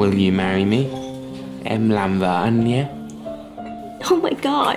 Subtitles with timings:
[0.00, 0.84] Will you marry me?
[1.64, 2.84] Em làm vợ anh nhé.
[4.12, 4.76] Oh my god.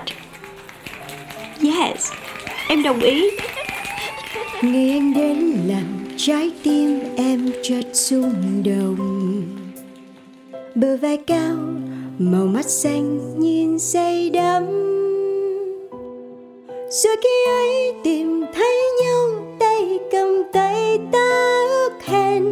[1.61, 2.11] Yes,
[2.67, 3.29] em đồng ý.
[4.61, 5.83] Ngày anh đến làm
[6.17, 9.43] trái tim em chợt rung động
[10.75, 11.55] Bờ vai cao,
[12.19, 14.65] màu mắt xanh nhìn say đắm
[16.89, 22.43] Rồi khi ấy tìm thấy nhau tay cầm tay ta ước hẹn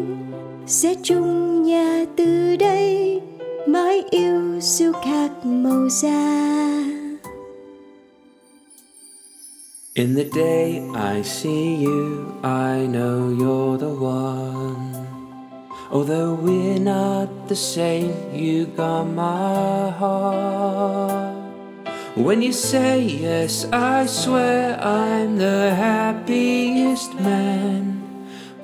[0.71, 3.21] Sẽ chung nhà từ đây
[3.67, 6.41] mãi yêu siêu khác màu da
[9.94, 15.05] In the day I see you, I know you're the one.
[15.91, 21.35] Although we're not the same, you got my heart.
[22.16, 27.91] When you say yes, I swear I'm the happiest man.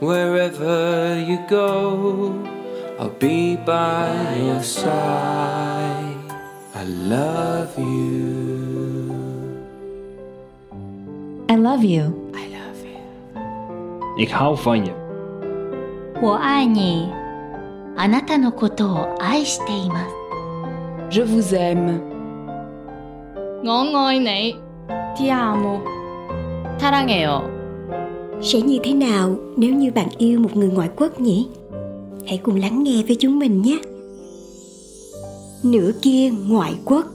[0.00, 2.34] Wherever you go,
[2.98, 6.16] I'll be by your side.
[6.74, 9.14] I love you.
[11.48, 12.12] I love you.
[14.18, 14.68] Ich haufe
[16.20, 17.12] 我爱你。
[17.96, 20.14] あなたのことを愛しています。
[21.10, 22.00] Je vous aime.
[23.64, 24.56] 我愛你，
[25.16, 25.82] Ti amo，
[26.78, 27.55] 사랑해요。
[28.41, 31.47] Sẽ như thế nào nếu như bạn yêu một người ngoại quốc nhỉ?
[32.27, 33.79] Hãy cùng lắng nghe với chúng mình nhé.
[35.63, 37.05] Nửa kia ngoại quốc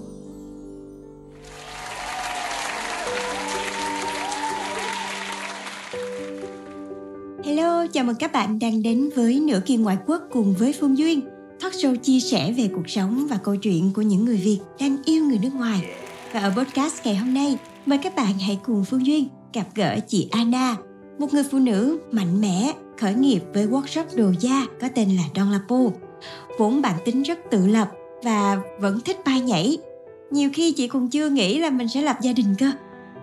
[7.45, 10.98] Hello, chào mừng các bạn đang đến với Nửa kia ngoại quốc cùng với Phương
[10.98, 11.20] Duyên
[11.61, 14.97] Talk show chia sẻ về cuộc sống và câu chuyện của những người Việt đang
[15.05, 15.86] yêu người nước ngoài
[16.33, 19.98] Và ở podcast ngày hôm nay, mời các bạn hãy cùng Phương Duyên gặp gỡ
[20.09, 20.77] chị Anna
[21.23, 25.23] một người phụ nữ mạnh mẽ, khởi nghiệp với workshop đồ da có tên là
[25.37, 25.81] Don Lapo.
[26.59, 27.91] Vốn bản tính rất tự lập
[28.25, 29.79] và vẫn thích bay nhảy.
[30.31, 32.70] Nhiều khi chị còn chưa nghĩ là mình sẽ lập gia đình cơ.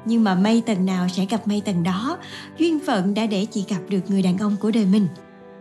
[0.06, 2.18] Nhưng mà may tầng nào sẽ gặp may tầng đó.
[2.58, 5.08] Duyên phận đã để chị gặp được người đàn ông của đời mình.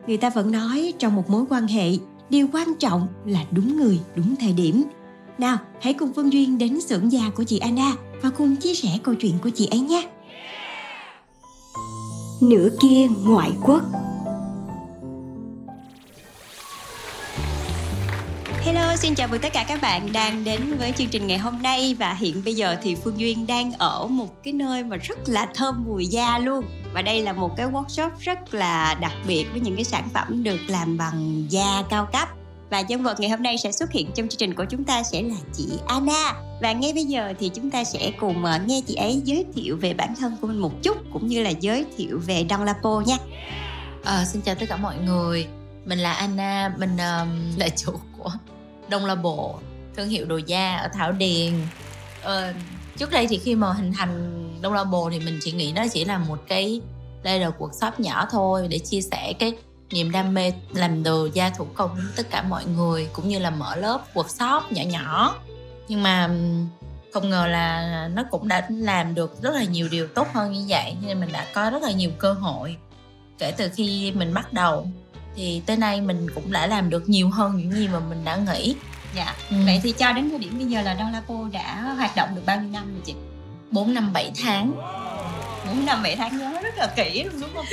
[0.06, 1.90] Người ta vẫn nói trong một mối quan hệ
[2.30, 4.84] điều quan trọng là đúng người đúng thời điểm.
[5.38, 7.92] Nào hãy cùng phương duyên đến xưởng già của chị anna
[8.22, 10.08] và cùng chia sẻ câu chuyện của chị ấy nhé
[12.40, 13.82] nửa kia ngoại quốc.
[18.64, 21.62] Hello, xin chào mừng tất cả các bạn đang đến với chương trình ngày hôm
[21.62, 21.96] nay.
[21.98, 25.46] Và hiện bây giờ thì Phương Duyên đang ở một cái nơi mà rất là
[25.54, 26.64] thơm mùi da luôn.
[26.94, 30.42] Và đây là một cái workshop rất là đặc biệt với những cái sản phẩm
[30.42, 32.28] được làm bằng da cao cấp
[32.70, 35.02] và nhân vật ngày hôm nay sẽ xuất hiện trong chương trình của chúng ta
[35.02, 36.32] sẽ là chị Anna.
[36.62, 39.76] Và ngay bây giờ thì chúng ta sẽ cùng ờ, nghe chị ấy giới thiệu
[39.76, 43.02] về bản thân của mình một chút cũng như là giới thiệu về Don Lapo
[43.06, 43.16] nha.
[44.04, 45.46] À, xin chào tất cả mọi người.
[45.84, 48.30] Mình là Anna, mình um, là chủ của
[48.88, 49.58] Đông La Bộ
[49.96, 51.52] Thương hiệu đồ da ở Thảo Điền.
[52.22, 52.52] Ờ,
[52.98, 56.04] Trước đây thì khi mà hình thành Đông La thì mình chỉ nghĩ nó chỉ
[56.04, 56.80] là một cái
[57.22, 59.52] đây là cuộc shop nhỏ thôi để chia sẻ cái
[59.90, 63.50] niềm đam mê làm đồ da thủ công tất cả mọi người cũng như là
[63.50, 65.34] mở lớp workshop nhỏ nhỏ
[65.88, 66.30] nhưng mà
[67.12, 70.64] không ngờ là nó cũng đã làm được rất là nhiều điều tốt hơn như
[70.68, 72.76] vậy nên mình đã có rất là nhiều cơ hội
[73.38, 74.86] kể từ khi mình bắt đầu
[75.36, 78.36] thì tới nay mình cũng đã làm được nhiều hơn những gì mà mình đã
[78.36, 78.76] nghĩ
[79.14, 79.34] Dạ.
[79.50, 79.56] Ừ.
[79.66, 82.42] Vậy thì cho đến thời điểm bây giờ là Don Lapo đã hoạt động được
[82.46, 83.14] bao nhiêu năm rồi chị?
[83.70, 84.72] 4 năm 7 tháng
[85.66, 87.66] 4 năm 7 tháng nhớ rất là kỹ luôn đúng không?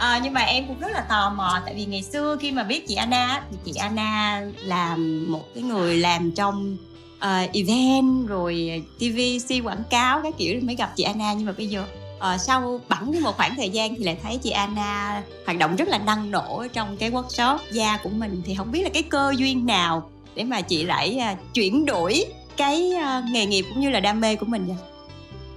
[0.00, 2.62] À, nhưng mà em cũng rất là tò mò tại vì ngày xưa khi mà
[2.62, 6.76] biết chị Anna thì chị Anna làm một cái người làm trong
[7.16, 11.32] uh, event rồi TVC quảng cáo các kiểu mới gặp chị Anna.
[11.32, 11.84] Nhưng mà bây giờ
[12.18, 15.88] uh, sau bẵng một khoảng thời gian thì lại thấy chị Anna hoạt động rất
[15.88, 18.42] là năng nổ trong cái workshop da của mình.
[18.44, 22.24] Thì không biết là cái cơ duyên nào để mà chị lại uh, chuyển đổi
[22.56, 24.76] cái uh, nghề nghiệp cũng như là đam mê của mình vậy?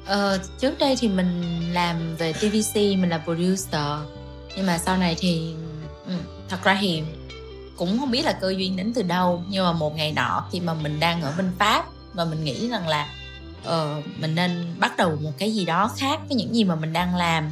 [0.06, 1.42] Ờ, trước đây thì mình
[1.74, 4.23] làm về TVC mình là producer
[4.56, 5.54] nhưng mà sau này thì
[6.06, 6.14] ừ,
[6.50, 7.04] thật ra thì
[7.78, 9.44] cũng không biết là cơ duyên đến từ đâu.
[9.50, 12.70] Nhưng mà một ngày nọ khi mà mình đang ở bên Pháp và mình nghĩ
[12.70, 13.10] rằng là
[13.64, 16.94] ờ, mình nên bắt đầu một cái gì đó khác với những gì mà mình
[16.94, 17.50] đang làm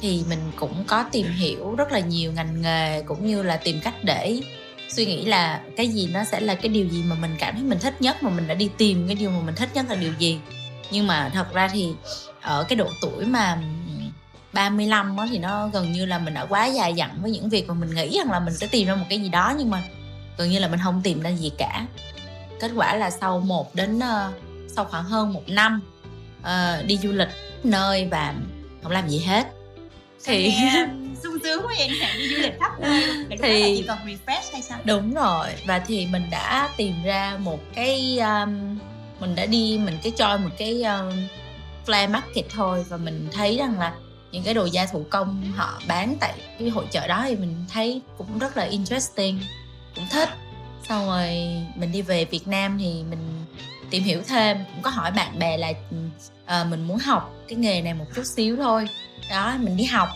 [0.00, 3.80] thì mình cũng có tìm hiểu rất là nhiều ngành nghề cũng như là tìm
[3.80, 4.40] cách để
[4.88, 7.64] suy nghĩ là cái gì nó sẽ là cái điều gì mà mình cảm thấy
[7.64, 9.94] mình thích nhất mà mình đã đi tìm cái điều mà mình thích nhất là
[9.94, 10.38] điều gì.
[10.90, 11.92] Nhưng mà thật ra thì
[12.40, 13.62] ở cái độ tuổi mà
[14.52, 17.68] 35 á thì nó gần như là mình đã quá dài dặn với những việc
[17.68, 19.82] mà mình nghĩ rằng là mình sẽ tìm ra một cái gì đó nhưng mà
[20.38, 21.86] gần như là mình không tìm ra gì cả.
[22.60, 24.32] Kết quả là sau một đến ờ,
[24.76, 25.80] sau khoảng hơn một năm
[26.42, 27.28] ờ, đi du lịch
[27.64, 28.34] nơi và
[28.82, 29.46] không làm gì hết.
[30.24, 30.52] Thì
[31.22, 34.52] sung sướng quá vậy nè đi du lịch khắp nơi Thì- đó chỉ cần refresh
[34.52, 34.78] hay sao?
[34.84, 38.78] đúng rồi và thì mình đã tìm ra một cái um,
[39.20, 41.12] mình đã đi mình cái cho một cái um,
[41.86, 43.92] flea market thôi và mình thấy rằng là
[44.32, 47.64] những cái đồ da thủ công họ bán tại cái hội chợ đó thì mình
[47.72, 49.40] thấy cũng rất là interesting
[49.94, 50.28] cũng thích.
[50.88, 51.28] Xong rồi
[51.74, 53.44] mình đi về Việt Nam thì mình
[53.90, 55.72] tìm hiểu thêm cũng có hỏi bạn bè là
[56.46, 58.88] ờ, mình muốn học cái nghề này một chút xíu thôi.
[59.30, 60.08] Đó mình đi học.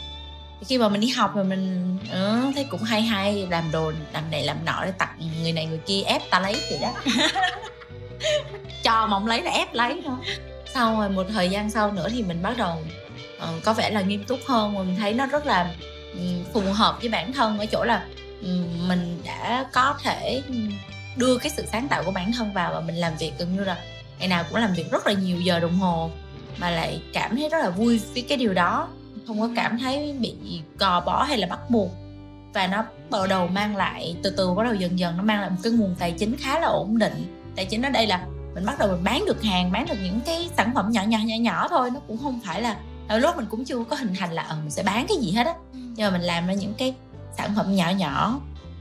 [0.60, 3.92] Thì khi mà mình đi học rồi mình ừ, thấy cũng hay hay làm đồ
[4.12, 6.92] làm này làm nọ để tặng người này người kia ép ta lấy vậy đó.
[8.82, 10.16] Cho mong lấy là ép lấy thôi.
[10.74, 12.76] Sau rồi một thời gian sau nữa thì mình bắt đầu
[13.44, 15.74] Ờ, có vẻ là nghiêm túc hơn và mình thấy nó rất là
[16.52, 18.06] phù hợp với bản thân ở chỗ là
[18.88, 20.42] mình đã có thể
[21.16, 23.64] đưa cái sự sáng tạo của bản thân vào và mình làm việc gần như
[23.64, 23.78] là
[24.18, 26.10] ngày nào cũng làm việc rất là nhiều giờ đồng hồ
[26.58, 28.88] mà lại cảm thấy rất là vui với cái điều đó.
[29.26, 30.34] Không có cảm thấy bị
[30.78, 31.90] gò bó hay là bắt buộc.
[32.54, 35.50] Và nó bắt đầu mang lại, từ từ bắt đầu dần dần nó mang lại
[35.50, 37.42] một cái nguồn tài chính khá là ổn định.
[37.56, 40.20] Tài chính ở đây là mình bắt đầu mình bán được hàng, bán được những
[40.26, 42.76] cái sản phẩm nhỏ nhỏ nhỏ nhỏ thôi, nó cũng không phải là
[43.08, 45.32] đôi lúc mình cũng chưa có hình thành là ờ mình sẽ bán cái gì
[45.32, 45.54] hết á.
[45.72, 46.94] Nhưng mà mình làm ra những cái
[47.36, 48.40] sản phẩm nhỏ nhỏ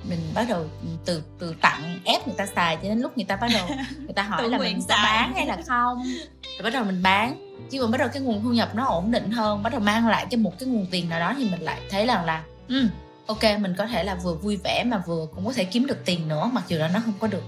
[0.09, 0.65] mình bắt đầu
[1.05, 3.67] từ từ tặng ép người ta xài cho đến lúc người ta bắt đầu
[3.97, 5.03] người ta hỏi là mình xài.
[5.03, 6.03] bán hay là không.
[6.43, 7.55] Rồi bắt đầu mình bán.
[7.71, 10.07] Chứ còn bắt đầu cái nguồn thu nhập nó ổn định hơn bắt đầu mang
[10.07, 12.87] lại cái một cái nguồn tiền nào đó thì mình lại thấy rằng là ừ,
[13.25, 16.05] ok mình có thể là vừa vui vẻ mà vừa cũng có thể kiếm được
[16.05, 17.43] tiền nữa mặc dù là nó không có được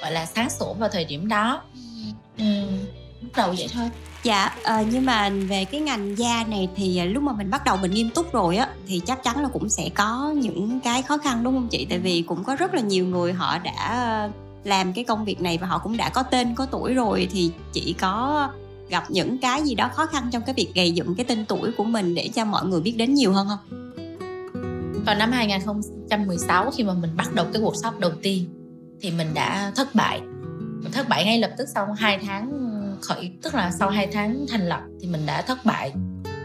[0.00, 1.62] gọi là sáng sủa vào thời điểm đó.
[2.38, 2.44] Ừ,
[3.22, 3.90] bắt đầu vậy thôi
[4.22, 7.64] Dạ, ờ, nhưng mà về cái ngành da này thì ờ, lúc mà mình bắt
[7.64, 11.02] đầu mình nghiêm túc rồi á thì chắc chắn là cũng sẽ có những cái
[11.02, 11.86] khó khăn đúng không chị?
[11.90, 14.30] Tại vì cũng có rất là nhiều người họ đã ờ,
[14.64, 17.52] làm cái công việc này và họ cũng đã có tên có tuổi rồi thì
[17.72, 18.48] chị có
[18.88, 21.70] gặp những cái gì đó khó khăn trong cái việc gây dựng cái tên tuổi
[21.76, 23.82] của mình để cho mọi người biết đến nhiều hơn không?
[25.06, 28.46] vào năm 2016 khi mà mình bắt đầu cái workshop đầu tiên
[29.00, 30.20] thì mình đã thất bại
[30.82, 32.71] mình thất bại ngay lập tức sau 2 tháng
[33.02, 35.92] khởi tức là sau 2 tháng thành lập thì mình đã thất bại.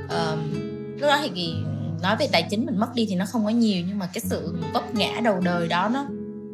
[0.10, 0.54] Ờm,
[1.00, 1.54] lúc đó thì
[2.02, 4.22] nói về tài chính mình mất đi thì nó không có nhiều nhưng mà cái
[4.22, 6.06] sự vấp ngã đầu đời đó nó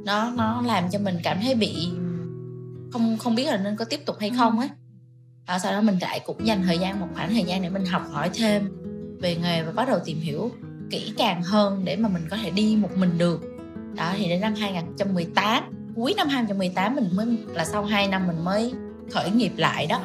[0.05, 1.89] nó nó làm cho mình cảm thấy bị
[2.91, 4.69] không không biết là nên có tiếp tục hay không ấy.
[5.47, 7.85] Và sau đó mình lại cũng dành thời gian một khoảng thời gian để mình
[7.85, 8.71] học hỏi thêm
[9.21, 10.51] về nghề và bắt đầu tìm hiểu
[10.89, 13.41] kỹ càng hơn để mà mình có thể đi một mình được.
[13.95, 15.63] Đó thì đến năm 2018
[15.95, 18.73] cuối năm 2018 mình mới là sau 2 năm mình mới
[19.11, 19.99] khởi nghiệp lại đó.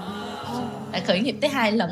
[0.93, 1.91] Lại khởi nghiệp tới hai lần.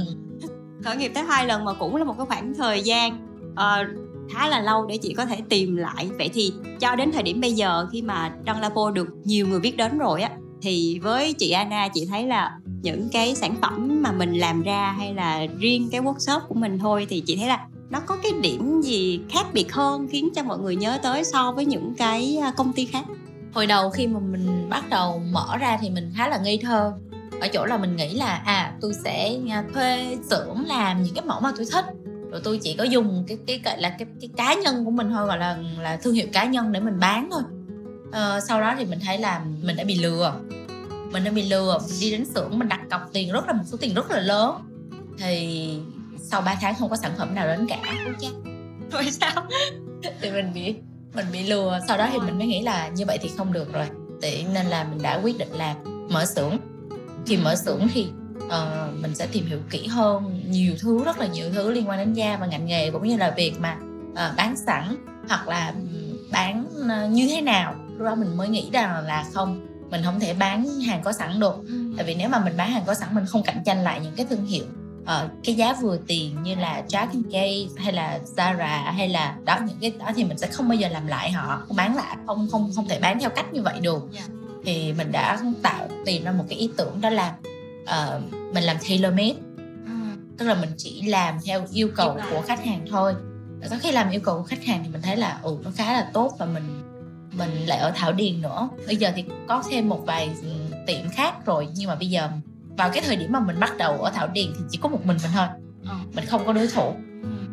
[0.85, 4.49] Khởi nghiệp tới hai lần mà cũng là một cái khoảng thời gian uh, khá
[4.49, 6.09] là lâu để chị có thể tìm lại.
[6.19, 9.61] Vậy thì cho đến thời điểm bây giờ khi mà Đăng Lapo được nhiều người
[9.61, 10.31] biết đến rồi á
[10.63, 14.95] thì với chị Anna chị thấy là những cái sản phẩm mà mình làm ra
[14.99, 18.33] hay là riêng cái workshop của mình thôi thì chị thấy là nó có cái
[18.43, 22.39] điểm gì khác biệt hơn khiến cho mọi người nhớ tới so với những cái
[22.43, 23.05] ờ, công ty khác?
[23.57, 26.93] Hồi đầu khi mà mình bắt đầu mở ra thì mình khá là ngây thơ.
[27.41, 31.25] Ở chỗ là mình nghĩ là à tôi sẽ à, thuê xưởng làm những cái
[31.25, 31.85] mẫu mà tôi thích.
[32.31, 35.11] Rồi tôi chỉ có dùng cái cái gọi là cái cái cá nhân của mình
[35.11, 37.43] thôi gọi là là thương hiệu cá nhân để mình bán thôi.
[38.13, 40.35] Ờ, sau đó thì mình thấy là mình đã bị lừa.
[41.13, 43.65] Mình đã bị lừa mình đi đến xưởng mình đặt cọc tiền rất là một
[43.67, 44.55] số tiền rất là lớn.
[45.19, 45.69] Thì
[46.19, 47.79] sau 3 tháng không có sản phẩm nào đến cả.
[48.91, 49.47] Thôi sao?
[50.21, 50.75] Thì mình bị
[51.17, 53.73] mình bị lừa sau đó thì mình mới nghĩ là như vậy thì không được
[53.73, 53.87] rồi.
[54.23, 55.75] Thế nên là mình đã quyết định là
[56.11, 56.59] mở xưởng.
[57.27, 58.09] Khi mở xưởng thì
[58.49, 61.99] ờ, mình sẽ tìm hiểu kỹ hơn nhiều thứ rất là nhiều thứ liên quan
[61.99, 63.77] đến da và ngành nghề cũng như là việc mà
[64.17, 64.97] ờ, bán sẵn
[65.29, 65.75] hoặc là
[66.33, 67.75] bán ờ, như thế nào.
[67.89, 71.41] Lúc đó mình mới nghĩ rằng là không mình không thể bán hàng có sẵn
[71.41, 71.57] được.
[71.97, 74.13] Tại vì nếu mà mình bán hàng có sẵn mình không cạnh tranh lại những
[74.17, 74.65] cái thương hiệu
[75.07, 79.37] ờ, cái giá vừa tiền như là Jack and Kay hay là Zara hay là
[79.45, 82.17] đó những cái đó thì mình sẽ không bao giờ làm lại họ bán lại.
[82.27, 84.09] Không không không thể bán theo cách như vậy được.
[84.13, 84.21] Dạ.
[84.65, 87.35] thì mình đã tạo tìm ra một cái ý tưởng đó là
[87.87, 88.21] ờ,
[88.53, 89.35] mình làm tailor made.
[90.39, 93.15] Tức là mình chỉ làm theo yêu cầu của khách hàng thôi.
[93.71, 95.93] Sau khi làm yêu cầu của khách hàng thì mình thấy là ừ nó khá
[95.93, 96.83] là tốt và mình
[97.33, 98.69] mình lại ở Thảo Điền nữa.
[98.87, 100.49] Bây giờ thì có thêm một vài ừ,
[100.87, 102.31] tiệm khác rồi nhưng mà bây giờ
[102.77, 105.07] vào cái thời điểm mà mình bắt đầu ở Thảo Điền thì chỉ có một
[105.07, 105.47] mình mình thôi.
[105.89, 105.95] Ờ.
[106.15, 106.95] mình không có đối thủ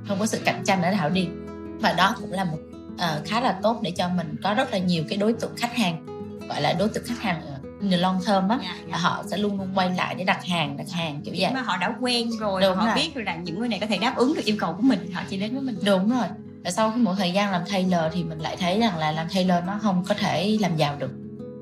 [0.08, 1.46] không có sự cạnh tranh ở Thảo Điền.
[1.82, 2.58] Và đó cũng là một
[2.98, 5.76] ờ, khá là tốt để cho mình có rất là nhiều cái đối tượng khách
[5.76, 6.06] hàng
[6.50, 7.42] gọi là đối tượng khách hàng
[7.82, 8.60] in the long term á.
[8.64, 11.52] Dạ, là họ sẽ luôn luôn quay lại để đặt hàng đặt hàng kiểu vậy.
[11.54, 12.96] mà họ đã quen rồi Đúng họ rồi.
[12.96, 15.12] biết rồi là những người này có thể đáp ứng được yêu cầu của mình
[15.12, 16.28] họ chỉ đến với mình đúng rồi.
[16.64, 19.28] Và sau khi một thời gian làm tailor thì mình lại thấy rằng là làm
[19.34, 21.12] tailor nó không có thể làm giàu được.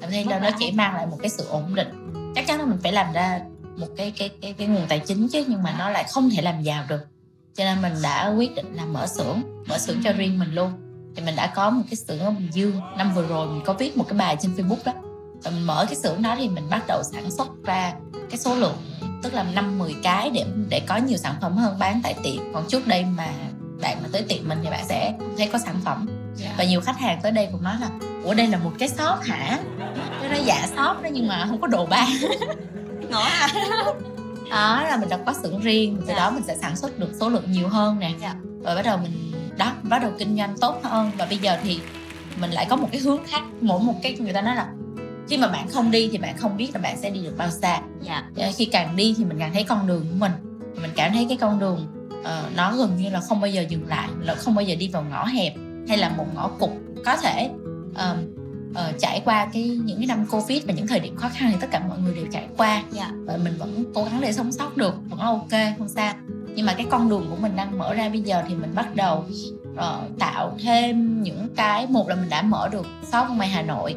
[0.02, 1.88] Làm tailor nó chỉ mang lại một cái sự ổn định.
[2.36, 3.40] Chắc chắn là mình phải làm ra
[3.82, 6.42] một cái cái cái cái nguồn tài chính chứ nhưng mà nó lại không thể
[6.42, 7.02] làm giàu được.
[7.56, 10.72] Cho nên mình đã quyết định là mở xưởng mở xưởng cho riêng mình luôn.
[11.16, 12.80] Thì mình đã có một cái xưởng ở bình dương.
[12.98, 14.94] Năm vừa rồi mình có viết một cái bài trên facebook đó.
[15.44, 17.94] Và mình mở cái xưởng đó thì mình bắt đầu sản xuất ra
[18.30, 18.78] cái số lượng
[19.24, 22.54] tức là năm 10 cái để để có nhiều sản phẩm hơn bán tại tiệm.
[22.54, 23.30] Còn trước đây mà
[23.82, 26.08] bạn mà tới tiệm mình thì bạn sẽ thấy có sản phẩm.
[26.58, 27.90] Và nhiều khách hàng tới đây cũng nói là
[28.24, 29.60] ủa đây là một cái shop hả?
[30.22, 32.10] Cái nó dạ shop đó nhưng mà không có đồ bán
[33.12, 33.48] ngỏ à
[34.50, 36.16] đó là mình đã có xưởng riêng từ Dạ.
[36.16, 38.12] đó mình sẽ sản xuất được số lượng nhiều hơn nè.
[38.22, 38.36] Dạ.
[38.66, 41.12] rồi bắt đầu mình đó bắt đầu kinh doanh tốt hơn.
[41.18, 41.80] Và bây giờ thì
[42.42, 43.42] mình lại có một cái hướng khác.
[43.62, 44.68] Mỗi một cái người ta nói là
[45.30, 47.50] khi mà bạn không đi thì bạn không biết là bạn sẽ đi được bao
[47.50, 47.82] xa.
[48.02, 48.24] Dạ.
[48.58, 50.32] Khi càng đi thì mình càng thấy con đường của mình.
[50.82, 51.88] Mình cảm thấy cái con đường
[52.24, 54.88] ờ, nó gần như là không bao giờ dừng lại là không bao giờ đi
[54.88, 55.54] vào ngõ hẹp
[55.88, 56.70] hay là một ngõ cụt.
[57.06, 57.50] Có thể
[57.96, 58.18] ờm,
[58.74, 61.58] ờ, trải qua cái những cái năm covid và những thời điểm khó khăn thì
[61.62, 62.84] tất cả mọi người đều trải qua.
[62.92, 63.12] Dạ.
[63.26, 66.14] và mình vẫn cố gắng để sống sót được vẫn ok không sao.
[66.56, 68.96] Nhưng mà cái con đường của mình đang mở ra bây giờ thì mình bắt
[68.96, 69.26] đầu
[69.78, 73.96] ờ, tạo thêm những cái một là mình đã mở được shop ngoài Hà Nội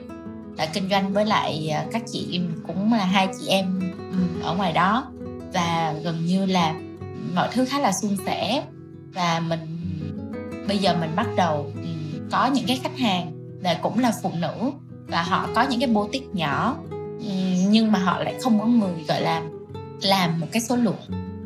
[0.56, 3.80] đã kinh doanh với lại à, các chị cũng là hai chị em
[4.42, 5.06] ở ngoài đó.
[5.52, 6.74] Và gần như là
[7.34, 8.62] mọi thứ khá là suôn sẻ.
[9.14, 9.60] Và mình
[10.68, 11.72] bây giờ mình bắt đầu
[12.30, 13.33] có những cái khách hàng
[13.64, 14.70] là cũng là phụ nữ
[15.06, 16.76] và họ có những cái boutique nhỏ
[17.68, 19.42] nhưng mà họ lại không có người gọi là
[20.02, 20.96] làm một cái số lượng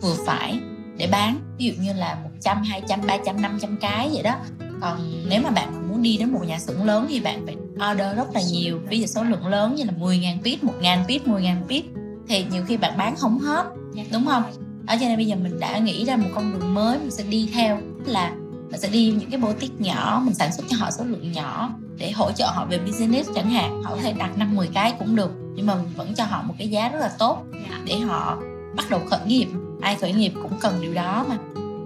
[0.00, 0.58] vừa phải
[0.96, 1.40] để bán.
[1.58, 4.36] Ví dụ như là 100, 200, 300, 500 cái vậy đó.
[4.80, 7.56] Còn nếu mà bạn muốn đi đến một nhà xưởng lớn thì bạn phải
[7.92, 8.80] order rất là nhiều.
[8.88, 11.88] Ví dụ số lượng lớn như là 10.000 piece, 1.000 piece, 10.000 piece
[12.28, 13.66] thì nhiều khi bạn bán không hết
[14.12, 14.42] đúng không?
[14.86, 17.24] Ở cho nên bây giờ mình đã nghĩ ra một con đường mới mình sẽ
[17.24, 18.32] đi theo là
[18.70, 21.70] mình sẽ đi những cái boutique nhỏ mình sản xuất cho họ số lượng nhỏ
[21.98, 23.82] để hỗ trợ họ về business chẳng hạn.
[23.82, 26.42] Họ có thể đặt năm 10 cái cũng được nhưng mà mình vẫn cho họ
[26.42, 27.78] một cái giá rất là tốt Dạ.
[27.84, 28.38] để họ
[28.76, 29.46] bắt đầu khởi nghiệp.
[29.80, 31.36] Ai khởi nghiệp cũng cần điều đó mà.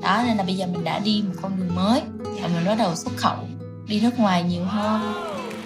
[0.03, 2.01] Đó nên là bây giờ mình đã đi một con đường mới
[2.43, 3.37] và mình bắt đầu xuất khẩu
[3.89, 5.01] đi nước ngoài nhiều hơn.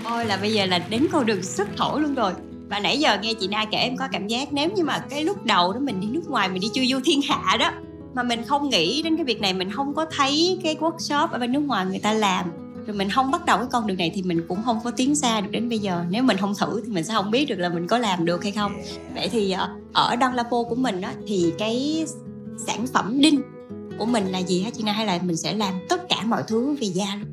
[0.04, 2.32] Ôi là bây giờ là đến con đường xuất khẩu luôn rồi.
[2.70, 5.24] Và nãy giờ nghe chị Na kể em có cảm giác nếu như mà cái
[5.24, 7.70] lúc đầu đó mình đi nước ngoài mình đi chưa du thiên hạ đó
[8.14, 11.38] Mà mình không nghĩ đến cái việc này mình không có thấy cái workshop ở
[11.38, 12.46] bên nước ngoài người ta làm
[12.86, 15.14] rồi mình không bắt đầu cái con đường này thì mình cũng không có tiến
[15.14, 16.04] xa được đến bây giờ.
[16.10, 18.42] Nếu mình không thử thì mình sẽ không biết được là mình có làm được
[18.42, 18.72] hay không.
[19.14, 22.06] Vậy thì ờ, ở ở Don Lapo của mình đó thì cái
[22.66, 23.42] sản phẩm đinh
[23.98, 26.42] của mình là gì hả chị Na hay là mình sẽ làm tất cả mọi
[26.46, 27.32] thứ về da luôn?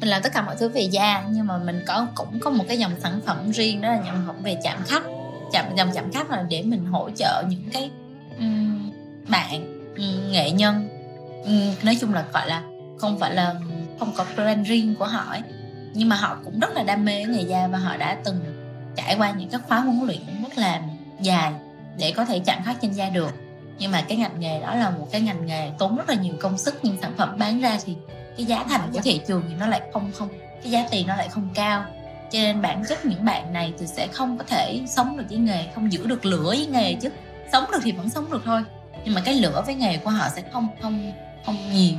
[0.00, 2.64] Mình làm tất cả mọi thứ về da nhưng mà mình có cũng có một
[2.68, 5.02] cái dòng sản phẩm riêng đó là dòng sản phẩm về chạm khắc
[5.52, 7.90] chạm dòng chạm khắc là để mình hỗ trợ những cái
[8.38, 8.90] um,
[9.28, 10.88] bạn um, nghệ nhân.
[11.44, 12.62] Um, nói chung là gọi là
[12.98, 13.54] không phải là
[14.00, 15.42] không có brand riêng của họ ấy.
[15.94, 18.36] nhưng mà họ cũng rất là đam mê nghề da và họ đã từng
[18.96, 20.82] trải qua những các khóa huấn luyện rất là
[21.20, 21.52] dài
[21.98, 23.30] để có thể chạm khắc trên da được.
[23.78, 26.34] Nhưng mà cái ngành nghề đó là một cái ngành nghề tốn rất là nhiều
[26.40, 27.96] công sức, nhưng sản phẩm bán ra thì
[28.36, 30.28] cái giá thành của thị trường thì nó lại không không,
[30.62, 31.84] cái giá tiền nó lại không cao.
[32.30, 35.38] Cho nên bản chất những bạn này thì sẽ không có thể sống được với
[35.38, 37.08] nghề, không giữ được lửa với nghề chứ.
[37.52, 38.64] Sống được thì vẫn sống được thôi.
[39.04, 41.12] Nhưng mà cái lửa với nghề của họ sẽ không không
[41.46, 41.94] không nhiều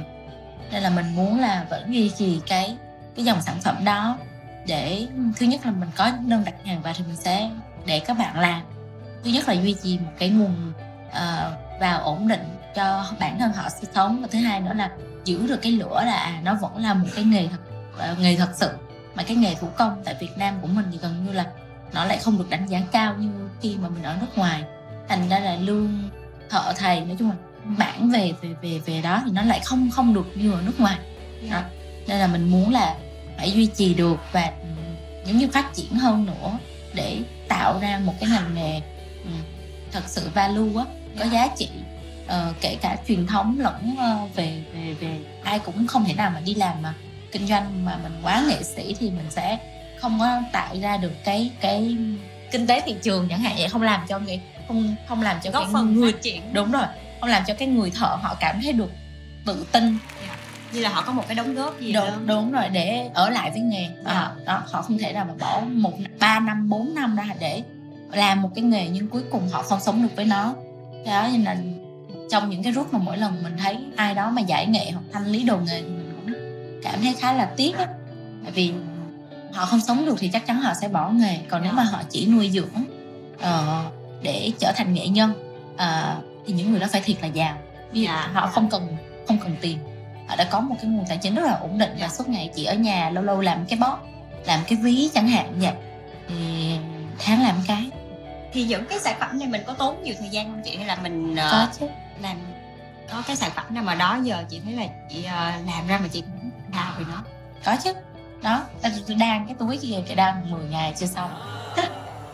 [0.72, 2.78] nên là mình muốn là vẫn duy trì cái
[3.16, 4.18] cái dòng sản phẩm đó
[4.68, 7.50] để thứ nhất là mình có đơn đặt hàng và thì mình sẽ
[7.86, 8.62] để các bạn làm.
[9.24, 10.74] Thứ nhất là duy trì một cái nguồn
[11.08, 14.22] uh, vào ổn định cho bản thân họ sinh sống.
[14.22, 14.90] Và thứ hai nữa là
[15.26, 17.58] giữ được cái lửa là à, nó vẫn là một cái nghề thật
[18.12, 18.70] uh, nghề thật sự.
[19.16, 21.46] Mà cái nghề thủ công tại Việt Nam của mình thì gần như là
[21.94, 23.30] nó lại không được đánh giá cao như
[23.62, 24.64] khi mà mình ở nước ngoài.
[25.10, 26.10] Thành ra là lương
[26.50, 27.36] thợ thầy nói chung là
[27.78, 30.80] bản về về về về đó thì nó lại không không được như ở nước
[30.80, 30.98] ngoài.
[31.52, 31.62] Đó.
[32.08, 32.96] nên là mình muốn là
[33.38, 34.68] phải duy trì được và ừ,
[35.26, 36.58] giống như phát triển hơn nữa
[36.94, 38.82] để tạo ra một cái ngành nghề
[39.24, 39.32] ừ,
[39.92, 40.86] thật sự value á
[41.20, 41.70] có giá trị.
[42.28, 46.32] Ờ, kể cả truyền thống lẫn ờ, về về về ai cũng không thể nào
[46.34, 46.94] mà đi làm mà
[47.32, 49.58] kinh doanh mà mình quá nghệ sĩ thì mình sẽ
[50.02, 51.98] không có tạo ra được cái cái
[52.52, 53.56] kinh tế thị trường chẳng hạn.
[53.58, 56.42] Vậy không làm cho người không không làm cho góp cái phần người triển.
[56.54, 56.86] Đúng rồi
[57.22, 58.92] không làm cho cái người thợ họ cảm thấy được
[59.46, 59.98] tự tin.
[60.74, 62.08] Như là họ có một cái đóng góp gì đó.
[62.08, 63.90] đúng, đúng rồi để ở lại với nghề.
[64.06, 64.14] Dạ.
[64.14, 67.64] họ đó họ không thể nào mà bỏ một ba năm bốn năm ra để
[68.12, 70.56] làm một cái nghề nhưng cuối cùng họ không sống được với nó.
[71.06, 71.58] Đó nên là
[72.30, 75.04] trong những cái rút mà mỗi lần mình thấy ai đó mà giải nghệ hoặc
[75.12, 76.34] thanh lý đồ nghề thì mình cũng
[76.84, 77.88] cảm thấy khá là tiếc á.
[78.44, 78.74] Tại vì
[79.54, 81.40] họ không sống được thì chắc chắn họ sẽ bỏ nghề.
[81.50, 82.84] Còn nếu mà họ chỉ nuôi dưỡng
[83.42, 83.86] ờ,
[84.22, 85.34] để trở thành nghệ nhân
[85.78, 87.58] ờ, thì những người đó phải thiệt là giàu.
[87.92, 88.30] Vì Dạ.
[88.34, 89.78] họ không cần không cần tiền.
[90.28, 92.50] Họ đã có một cái nguồn tài chính rất là ổn định và suốt ngày
[92.56, 93.98] chỉ ở nhà lâu lâu làm cái bóp
[94.46, 95.74] làm cái ví chẳng hạn vậy
[96.30, 96.36] thì
[97.20, 97.90] tháng làm cái.
[98.54, 100.78] Thì những cái sản phẩm này mình có tốn nhiều thời gian không chị?
[100.78, 101.88] Hay là mình ờ, có chứ.
[102.22, 102.38] làm
[103.12, 105.98] có cái sản phẩm nào mà đó giờ chị thấy là chị uh, làm ra
[105.98, 106.24] mà chị
[106.72, 107.24] hào vì nó
[107.66, 107.94] có chứ.
[108.42, 108.64] Đó
[109.08, 111.32] tôi đang cái túi kia chị đang 10 ngày chưa xong.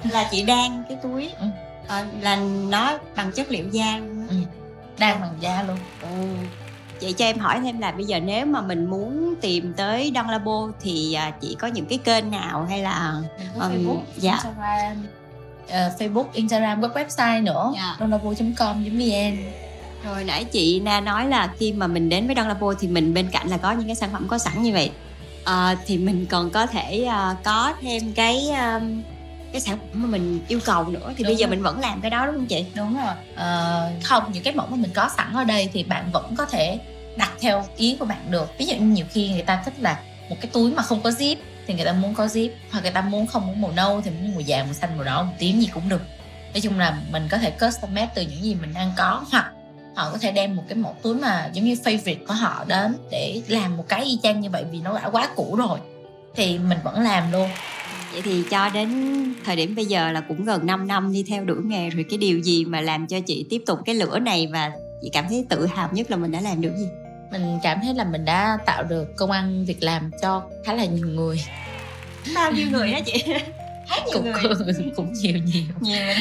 [0.04, 1.48] Là chị đang cái túi Ừ.
[1.88, 2.36] Ờ, là
[2.70, 4.28] nó bằng chất liệu da luôn.
[4.30, 4.36] Ừ.
[5.00, 6.28] đang bằng da luôn Ừ.
[7.02, 10.28] Vậy cho em hỏi thêm là bây giờ nếu mà mình muốn tìm tới Don
[10.30, 13.14] Labo thì à, chị có những cái kênh nào hay là
[13.56, 14.32] Ừm, Facebook dạ.
[14.32, 15.08] Instagram
[15.70, 17.96] ờ, Facebook Instagram có website nữa Dạ.
[18.00, 19.38] donlabo.com.vn
[20.06, 23.14] rồi nãy chị Na nói là khi mà mình đến với Don Labo thì mình
[23.14, 24.92] bên cạnh là có những cái sản phẩm có sẵn như vậy
[25.44, 28.82] Ờ, thì mình còn có thể à, có thêm cái à,
[29.52, 31.50] cái sản phẩm mà mình yêu cầu nữa thì Đúng bây giờ rồi.
[31.50, 32.66] mình vẫn làm cái đó đúng không chị?
[32.76, 33.14] đúng rồi.
[33.36, 36.46] Ờ, không những cái mẫu mà mình có sẵn ở đây thì bạn vẫn có
[36.46, 36.80] thể
[37.18, 38.52] đặt theo ý của bạn được.
[38.58, 40.00] Ví dụ như nhiều khi người ta thích là
[40.30, 41.36] một cái túi mà không có zip
[41.68, 44.12] thì người ta muốn có zip hoặc người ta muốn không muốn màu nâu thì
[44.12, 46.02] muốn màu vàng màu xanh màu đỏ màu tím gì cũng được.
[46.54, 49.52] Nói chung là mình có thể custom made từ những gì mình đang có hoặc
[49.96, 52.96] họ có thể đem một cái mẫu túi mà giống như favorite của họ đến
[53.12, 55.80] để làm một cái y chang như vậy vì nó đã quá cũ rồi.
[56.36, 57.50] Thì mình vẫn làm luôn
[58.18, 58.90] Vậy thì cho đến
[59.46, 62.18] thời điểm bây giờ là cũng gần 5 năm đi theo đuổi nghề rồi cái
[62.18, 64.72] điều gì mà làm cho chị tiếp tục cái lửa này và
[65.02, 66.88] chị cảm thấy tự hào nhất là mình đã làm được gì?
[67.32, 70.86] mình cảm thấy là mình đã tạo được công ăn việc làm cho khá là
[70.86, 71.44] nhiều người
[72.36, 73.24] Bao nhiêu người đó chị?
[73.88, 74.92] Hết nhiều cũng người.
[74.96, 76.14] cũng nhiều nhiều Nhiều.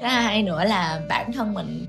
[0.00, 1.86] thứ hai nữa là bản thân mình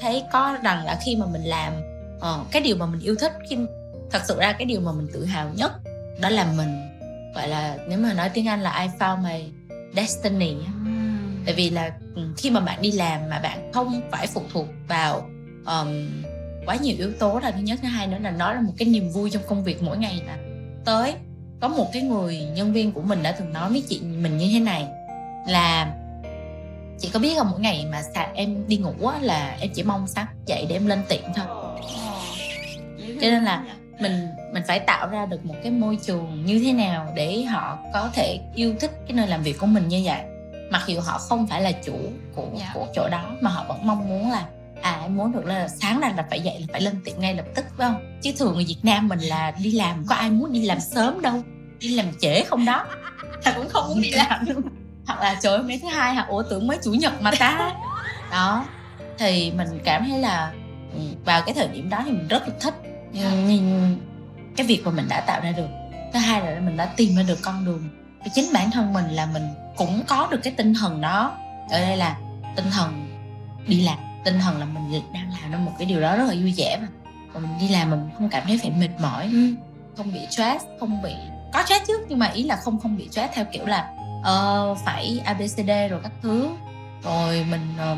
[0.00, 1.72] thấy có rằng là khi mà mình làm
[2.20, 3.56] ờ, cái điều mà mình yêu thích khi
[4.10, 5.72] thật sự ra cái điều mà mình tự hào nhất
[6.20, 6.89] đó là mình
[7.34, 9.44] gọi là nếu mà nói tiếng anh là I found my
[9.96, 10.72] destiny á.
[11.44, 14.66] tại vì là ừ, khi mà bạn đi làm mà bạn không phải phụ thuộc
[14.88, 15.28] vào
[15.66, 16.08] um,
[16.66, 18.88] quá nhiều yếu tố là thứ nhất thứ hai nữa là nó là một cái
[18.88, 20.38] niềm vui trong công việc mỗi ngày là
[20.84, 21.14] tới
[21.60, 24.50] có một cái người nhân viên của mình đã từng nói với chị mình như
[24.52, 24.86] thế này
[25.48, 25.94] là
[26.98, 29.82] chị có biết không mỗi ngày mà sáng em đi ngủ á, là em chỉ
[29.82, 31.46] mong sáng dậy để em lên tiện thôi.
[33.20, 33.64] Cho nên là
[34.00, 37.78] mình mình phải tạo ra được một cái môi trường như thế nào để họ
[37.94, 40.20] có thể yêu thích cái nơi làm việc của mình như vậy?
[40.70, 41.98] Mặc dù họ không phải là chủ
[42.34, 42.70] của Dạ.
[42.74, 44.44] của chỗ đó mà họ vẫn mong muốn là
[44.82, 47.34] à em muốn được là sáng ra là phải dậy là phải lên tiệm ngay
[47.34, 48.18] lập tức phải không?
[48.22, 51.22] Chứ thường người Việt Nam mình là đi làm có ai muốn đi làm sớm
[51.22, 51.34] đâu
[51.80, 52.86] đi làm trễ không đó.
[53.42, 54.46] Thật cũng không muốn đi làm.
[54.46, 54.62] Luôn.
[55.06, 56.26] hoặc là trời mấy thứ hai hả?
[56.28, 57.72] Ủa tưởng mới chủ nhật mà ta.
[58.30, 58.64] Đó
[59.18, 60.52] thì mình cảm thấy là
[60.94, 62.74] ừ, vào cái thời điểm đó thì mình rất là thích
[63.12, 63.96] nhưng, nhưng
[64.56, 65.68] cái việc mà mình đã tạo ra được
[66.12, 67.88] thứ hai là mình đã tìm ra được con đường.
[68.20, 71.36] Và chính bản thân mình là mình cũng có được cái tinh thần đó.
[71.70, 72.16] Ở đây là
[72.56, 73.06] tinh thần
[73.66, 76.34] đi làm tinh thần là mình đang làm ra một cái điều đó rất là
[76.34, 76.88] vui vẻ mà.
[77.32, 79.30] Và mình đi làm mình không cảm thấy phải mệt mỏi
[79.96, 81.14] không bị stress không bị
[81.52, 83.90] có stress chứ nhưng mà ý là không không bị stress theo kiểu là
[84.22, 86.48] ờ, phải abcd rồi các thứ.
[87.02, 87.96] Rồi mình ờ,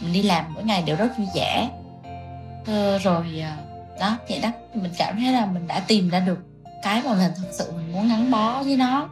[0.00, 1.68] mình đi làm mỗi ngày đều rất vui vẻ.
[2.66, 3.63] Ờ, rồi ờ,
[4.00, 4.48] đó vậy đó.
[4.74, 6.38] Mình cảm thấy là mình đã tìm ra được
[6.82, 9.08] cái mà mình thật sự mình muốn gắn bó với nó.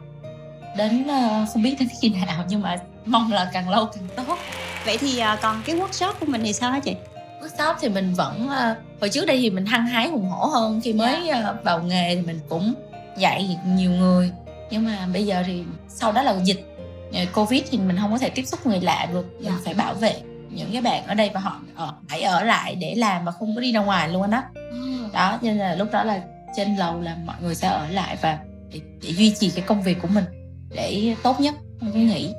[0.77, 4.37] Đến ờ, không biết đến khi nào nhưng mà mong là càng lâu càng tốt.
[4.85, 6.95] Vậy thì à, còn cái workshop của mình thì sao hả chị?
[7.41, 10.81] workshop thì mình vẫn ờ, hồi trước đây thì mình hăng hái hùng hổ hơn.
[10.83, 12.73] Khi mới ờ, vào nghề thì mình cũng
[13.17, 14.31] dạy nhiều người.
[14.71, 16.75] Nhưng mà bây giờ thì sau đó là dịch
[17.13, 19.25] ờ, covid thì mình không có thể tiếp xúc người lạ được.
[19.39, 19.57] Mình Dạ.
[19.65, 20.13] phải bảo vệ
[20.55, 23.55] những cái bạn ở đây và họ ở, phải ở lại để làm mà không
[23.55, 24.43] có đi ra ngoài luôn đó
[25.13, 26.21] đó cho nên là lúc đó là
[26.55, 28.39] trên lầu là mọi người sẽ ở lại và
[28.73, 30.25] để, để duy trì cái công việc của mình
[30.75, 32.33] để tốt nhất không có nghỉ.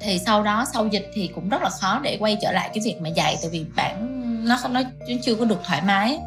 [0.00, 2.82] Thì sau đó sau dịch thì cũng rất là khó để quay trở lại cái
[2.84, 4.82] việc mà dạy tại vì bản nó không nó
[5.22, 6.18] chưa có được thoải mái.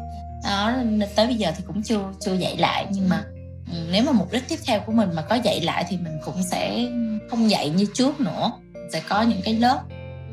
[0.44, 0.72] Đó
[1.14, 3.24] tới bây giờ thì cũng chưa chưa dạy lại nhưng mà
[3.72, 6.18] ừ, nếu mà mục đích tiếp theo của mình mà có dạy lại thì mình
[6.24, 6.86] cũng sẽ
[7.30, 8.52] không dạy như trước nữa.
[8.92, 9.80] Sẽ có những cái lớp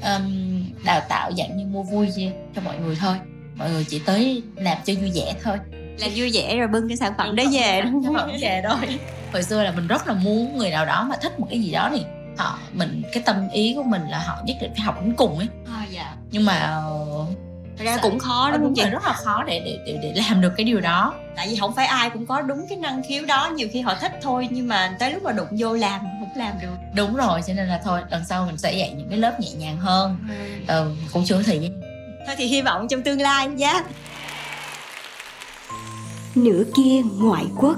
[0.05, 2.07] um, đào tạo dạng như mua vui
[2.55, 3.15] cho mọi người thôi
[3.55, 5.57] mọi người chỉ tới làm cho vui vẻ thôi
[5.99, 8.31] Làm vui vẻ rồi bưng cái sản phẩm đó Đúng về đúng không?
[8.41, 8.99] về thôi
[9.33, 11.71] hồi xưa là mình rất là muốn người nào đó mà thích một cái gì
[11.71, 12.01] đó thì
[12.37, 15.37] họ mình cái tâm ý của mình là họ nhất định phải học đến cùng
[15.37, 16.15] ấy À, dạ.
[16.31, 16.81] nhưng mà
[17.77, 18.81] Thật ra cũng khó đúng không chị?
[18.81, 21.13] rồi, rất là khó để, để để để làm được cái điều đó.
[21.35, 23.95] Tại vì không phải ai cũng có đúng cái năng khiếu đó Nhiều khi họ
[24.01, 26.75] thích thôi Nhưng mà tới lúc mà đụng vô làm không làm được.
[26.95, 29.51] Đúng rồi cho nên là thôi lần sau mình sẽ dạy những cái lớp nhẹ
[29.51, 30.17] nhàng hơn.
[30.67, 31.81] Ừ, cũng chưa có thời gian.
[32.27, 33.83] Thôi thì hy vọng trong tương lai nhé
[36.35, 37.77] nửa kia ngoại quốc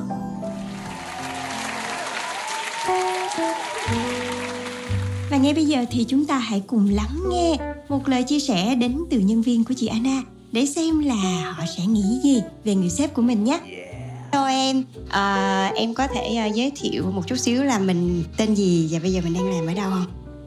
[5.35, 7.57] Và ngay bây giờ thì chúng ta hãy cùng lắng nghe
[7.89, 10.21] một lời chia sẻ đến từ nhân viên của chị Anna
[10.51, 13.59] để xem là họ sẽ nghĩ gì về người sếp của mình nhé.
[14.31, 18.55] Hello em, à, em có thể à, giới thiệu một chút xíu là mình tên
[18.55, 20.05] gì và bây giờ mình đang làm ở đâu không?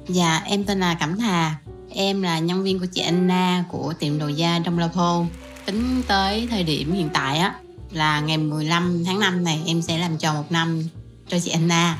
[0.08, 1.56] Dạ, em tên là Cẩm Thà.
[1.90, 5.24] Em là nhân viên của chị Anna của tiệm đồ da Đông La Pô.
[5.66, 7.54] tính tới thời điểm hiện tại á
[7.90, 10.82] là ngày 15 tháng 5 này em sẽ làm tròn một năm
[11.28, 11.98] cho chị Anna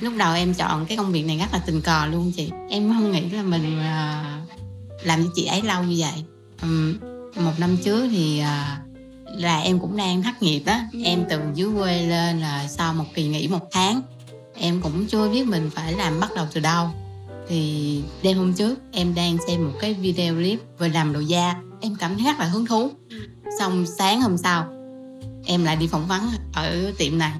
[0.00, 2.50] lúc đầu em chọn cái công việc này rất là tình cờ luôn chị.
[2.70, 6.24] Em không nghĩ là mình uh, làm với chị ấy lâu như vậy.
[6.62, 6.98] Um,
[7.44, 11.70] một năm trước thì uh, là em cũng đang thất nghiệp đó em từ dưới
[11.76, 14.02] quê lên là sau một kỳ nghỉ một tháng
[14.54, 16.88] em cũng chưa biết mình phải làm bắt đầu từ đâu.
[17.48, 21.54] Thì đêm hôm trước em đang xem một cái video clip về làm đồ da.
[21.80, 22.90] Em cảm thấy rất là hứng thú.
[23.58, 24.68] Xong sáng hôm sau
[25.44, 26.20] em lại đi phỏng vấn
[26.54, 27.32] ở tiệm này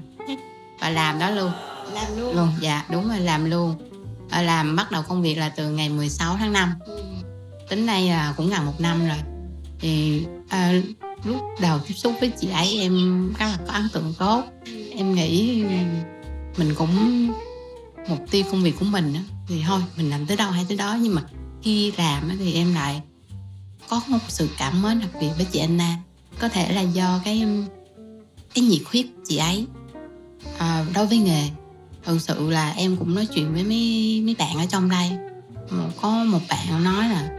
[0.79, 1.51] và làm đó luôn
[1.93, 2.35] làm luôn.
[2.35, 3.75] Luôn dạ đúng rồi làm luôn.
[4.29, 7.01] À, làm bắt đầu công việc là từ ngày 16 tháng 5 ừ.
[7.69, 9.17] tính đây là cũng gần một năm rồi.
[9.79, 10.73] Thì à,
[11.23, 14.43] lúc đầu tiếp xúc với chị ấy em rất là có ấn tượng tốt.
[14.91, 15.63] Em nghĩ
[16.57, 17.27] mình cũng
[18.09, 19.15] mục tiêu công việc của mình
[19.47, 20.97] thì thôi mình làm tới đâu hay tới đó.
[21.01, 21.21] Nhưng mà
[21.63, 23.01] khi làm thì em lại
[23.89, 25.97] có một sự cảm mến đặc biệt với chị Anna.
[26.39, 27.45] Có thể là do cái
[28.53, 29.65] cái nhiệt huyết chị ấy
[30.57, 31.49] à, đối với nghề
[32.03, 35.11] thực sự là em cũng nói chuyện với mấy mấy bạn ở trong đây.
[35.69, 37.29] Ờ, có một bạn nói là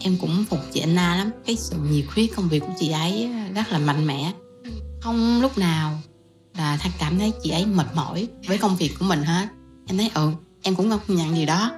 [0.00, 1.30] em cũng phục chị Anna lắm.
[1.46, 4.32] Cái sự nhiệt huyết công việc của chị ấy rất là mạnh mẽ.
[5.00, 6.00] Không lúc nào
[6.58, 9.48] là thằng cảm thấy chị ấy mệt mỏi với công việc của mình hết.
[9.86, 10.30] Em thấy ừ
[10.62, 11.70] em cũng công nhận điều đó.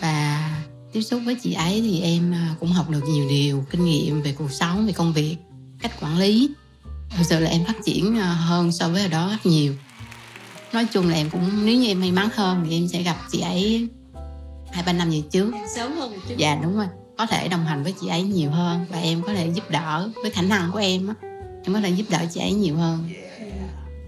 [0.00, 0.50] Và
[0.92, 4.22] tiếp xúc với chị ấy thì em à, cũng học được nhiều điều, kinh nghiệm
[4.22, 5.36] về cuộc sống, về công việc,
[5.80, 6.50] cách quản lý.
[7.16, 9.74] Thực sự là em phát triển à, hơn so với ở đó rất nhiều
[10.72, 13.16] nói chung là em cũng nếu như em may mắn hơn thì em sẽ gặp
[13.30, 13.88] chị ấy
[14.72, 15.52] hai ba năm về trước.
[15.76, 16.34] Sớm hơn một chút.
[16.38, 16.86] Dạ đúng rồi.
[17.18, 20.10] Có thể đồng hành với chị ấy nhiều hơn và em có thể giúp đỡ
[20.22, 21.14] với khả năng của em á.
[21.64, 23.08] Em có thể giúp đỡ chị ấy nhiều hơn.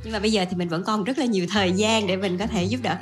[0.05, 2.39] Nhưng mà bây giờ thì mình vẫn còn rất là nhiều thời gian để mình
[2.39, 2.97] có thể giúp đỡ.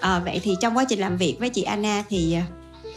[0.00, 2.46] À, vậy thì trong quá trình làm việc với chị Anna thì à,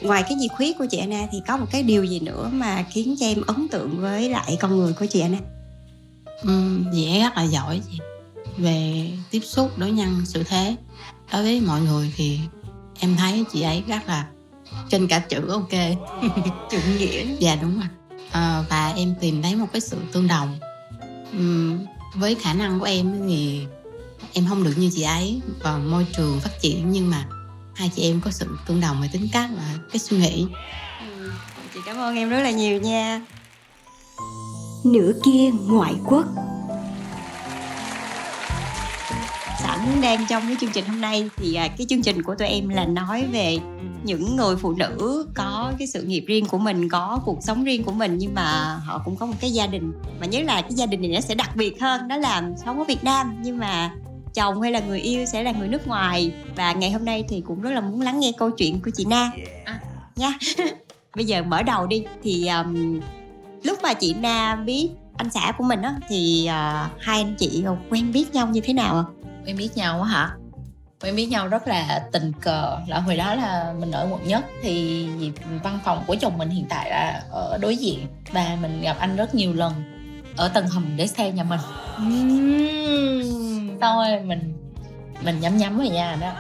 [0.02, 2.86] ngoài cái nhiệt huyết của chị Anna thì có một cái điều gì nữa mà
[2.90, 5.38] khiến cho em ấn tượng với lại con người của chị Anna?
[6.42, 8.00] Ừ, chị ấy rất là giỏi chị
[8.58, 10.76] về tiếp xúc đối nhân sự thế.
[11.34, 12.40] Đối với mọi người thì
[13.00, 14.28] em thấy chị ấy rất là
[14.90, 15.70] trên cả chữ ok.
[16.72, 17.26] Chữ nghĩa.
[17.40, 17.88] Dạ đúng rồi.
[18.32, 20.60] À, và em tìm thấy một cái sự tương đồng.
[21.38, 23.66] Uhm, với khả năng của em thì
[24.34, 27.28] em không được như chị ấy vào môi trường phát triển nhưng mà
[27.76, 30.46] hai chị em có sự tương đồng về tính cách và cái suy nghĩ.
[31.00, 31.32] Ừ,
[31.74, 33.22] chị cảm ơn em rất là nhiều nha.
[34.84, 36.26] Nửa kia ngoại quốc
[39.86, 41.30] sẵn đang trong cái chương trình hôm nay.
[41.38, 43.58] Thì à, cái chương trình của tụi em là nói về
[44.04, 47.84] những người phụ nữ có cái sự nghiệp riêng của mình có cuộc sống riêng
[47.84, 49.92] của mình nhưng mà họ cũng có một cái gia đình.
[50.20, 52.78] Mà nhớ là cái gia đình này nó sẽ đặc biệt hơn đó là sống
[52.80, 53.92] ở Việt Nam nhưng mà
[54.34, 56.32] chồng hay là người yêu sẽ là người nước ngoài.
[56.56, 59.06] Và ngày hôm nay thì cũng rất là muốn lắng nghe câu chuyện của chị
[59.06, 59.32] Na.
[59.66, 59.80] À,
[60.16, 60.38] nha.
[61.16, 62.04] Bây giờ mở đầu đi.
[62.24, 63.00] Thì um,
[63.64, 67.64] lúc mà chị Na biết anh xã của mình á thì uh, hai anh chị
[67.90, 69.25] quen biết nhau như thế nào ạ?
[69.46, 70.32] Quen biết nhau á hả?
[71.02, 72.78] Quen biết nhau rất là tình cờ.
[72.88, 75.08] Là hồi đó là mình ở quận nhất thì
[75.64, 79.16] văn phòng của chồng mình hiện tại là ở đối diện và mình gặp anh
[79.16, 79.74] rất nhiều lần
[80.38, 81.60] ở tầng hầm để xe nhà mình.
[81.98, 83.80] Uhm.
[83.82, 84.58] xong rồi mình
[85.22, 86.32] mình nhắm nhắm vào nhà đó.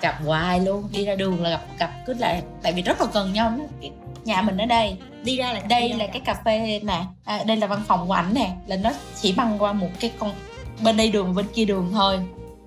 [0.00, 0.88] Gặp hoài luôn.
[0.92, 3.58] Đi ra đường là gặp gặp cứ lại tại vì rất là gần nhau.
[4.24, 7.04] Nhà mình ở đây đi ra là đây là cái cà phê nè.
[7.24, 8.56] À, đây là văn phòng của ảnh nè.
[8.66, 10.32] Là nó chỉ băng qua một cái con
[10.82, 12.18] bên đây đường bên kia đường thôi.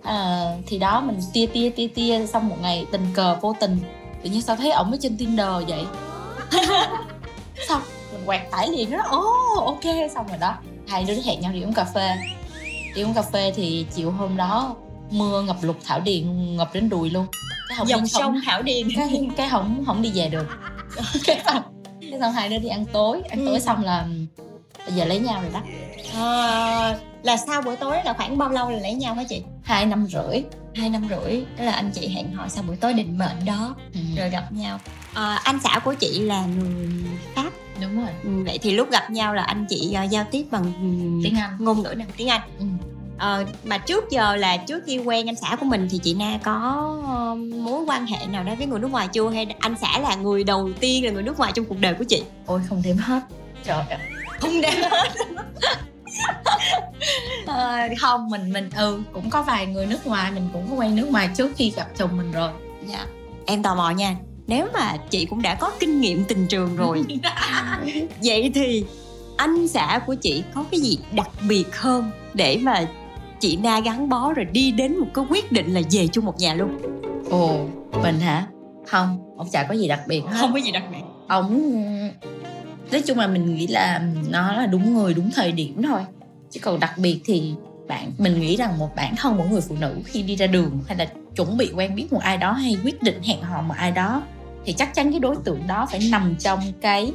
[0.04, 3.80] À, thì đó mình tia tia tia tia xong một ngày tình cờ vô tình
[4.24, 5.86] tự nhiên sao thấy ổng ở trên tinder vậy?
[7.67, 7.82] Xong
[8.13, 9.04] mình quẹt tải liền đó.
[9.10, 10.56] Ồ oh, ok xong rồi đó.
[10.88, 12.10] Hai đứa hẹn nhau đi uống cà phê.
[12.96, 14.76] Đi uống cà phê thì chiều hôm đó
[15.12, 17.26] mưa ngập lụt thảo điền ngập đến đùi luôn.
[17.70, 18.88] Cái hồng dòng sông thảo điền.
[18.96, 20.48] Cái cái không không đi về được.
[21.26, 21.63] Cái xong
[22.02, 23.22] cái xong hai đứa đi ăn tối.
[23.30, 23.60] Ăn tối ừ.
[23.60, 24.08] xong là
[24.86, 25.62] bây giờ lấy nhau rồi đó.
[26.13, 29.42] À, là sau buổi tối là khoảng bao lâu là lấy nhau hả chị?
[29.63, 30.44] Hai năm rưỡi.
[30.76, 33.76] Hai năm rưỡi đó là anh chị hẹn hò sau buổi tối định mệnh đó
[33.94, 34.00] ừ.
[34.18, 34.80] rồi gặp nhau.
[35.13, 36.88] À, anh xã của chị là người
[37.36, 37.50] pháp.
[37.82, 38.13] Đúng rồi.
[38.24, 40.72] Ừ, vậy thì lúc gặp nhau là anh chị uh, giao tiếp bằng
[41.24, 41.58] tiếng anh.
[41.60, 42.42] ngôn ngữ nào tiếng anh.
[42.60, 42.66] Ừ.
[43.18, 46.40] à, mà trước giờ là trước khi quen anh xã của mình thì chị na
[46.44, 49.30] có uh, mối quan hệ nào đó với người nước ngoài chưa?
[49.30, 52.04] Hay anh xã là người đầu tiên là người nước ngoài trong cuộc đời của
[52.04, 52.24] chị?
[52.46, 53.22] Ôi không đếm hết.
[53.63, 53.98] Trời ơi.
[54.40, 55.10] Không đếm hết
[57.48, 60.96] à, không mình mình ừ cũng có vài người nước ngoài mình cũng có quen
[60.96, 62.52] nước ngoài trước khi gặp chồng mình rồi.
[62.86, 63.06] Dạ.
[63.46, 64.15] Em tò mò nha.
[64.48, 67.04] Nếu mà chị cũng đã có kinh nghiệm tình trường rồi
[68.24, 68.86] vậy thì
[69.38, 72.88] anh xã của chị có cái gì đặc biệt hơn để mà
[73.39, 76.38] chị na gắn bó rồi đi đến một cái quyết định là về chung một
[76.38, 76.78] nhà luôn?
[77.30, 77.65] Ồ
[78.04, 78.48] mình hả?
[78.88, 80.38] Không ông chả có gì đặc biệt hết.
[80.39, 81.04] Không có gì đặc biệt.
[81.28, 81.72] Ông
[82.91, 86.02] nói chung là mình nghĩ là nó là đúng người đúng thời điểm thôi.
[86.52, 87.54] Chứ còn đặc biệt thì
[87.88, 90.80] bạn mình nghĩ rằng một bản thân một người phụ nữ khi đi ra đường
[90.88, 93.73] hay là chuẩn bị quen biết một ai đó hay quyết định hẹn hò một
[93.78, 94.23] ai đó
[94.65, 97.12] thì chắc chắn cái đối tượng đó phải nằm trong cái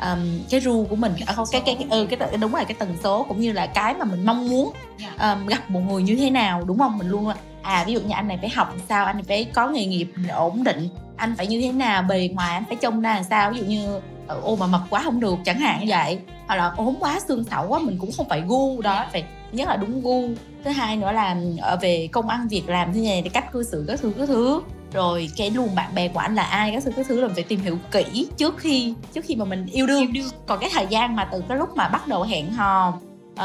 [0.00, 0.18] um,
[0.50, 1.12] cái ru của mình.
[1.26, 3.52] À, không cái cái cái ừ cái, cái đúng rồi cái tần số cũng như
[3.52, 4.72] là cái mà mình mong muốn
[5.20, 6.98] um, gặp một người như thế nào đúng không?
[6.98, 9.44] Mình luôn là à ví dụ như anh này phải học sao anh này phải
[9.44, 13.00] có nghề nghiệp ổn định anh phải như thế nào bề ngoài anh phải trông
[13.00, 13.50] ra làm sao?
[13.50, 14.00] Ví dụ như
[14.42, 15.38] ô mà mập quá không được.
[15.44, 16.18] Chẳng hạn vậy.
[16.46, 18.80] Hoặc là ốm quá xương xẩu quá mình cũng không phải gu.
[18.82, 20.28] Đó phải nhất là đúng gu.
[20.64, 21.36] Thứ hai nữa là
[21.80, 24.62] về công ăn việc làm thế này thì cách cư xử các thứ các thứ.
[24.92, 27.44] Rồi cái luồng bạn bè của anh là ai các thứ các thứ là phải
[27.44, 30.12] tìm hiểu kỹ trước khi trước khi mà mình yêu đương,
[30.46, 32.88] còn cái thời gian mà từ cái lúc mà bắt đầu hẹn hò
[33.32, 33.38] uh,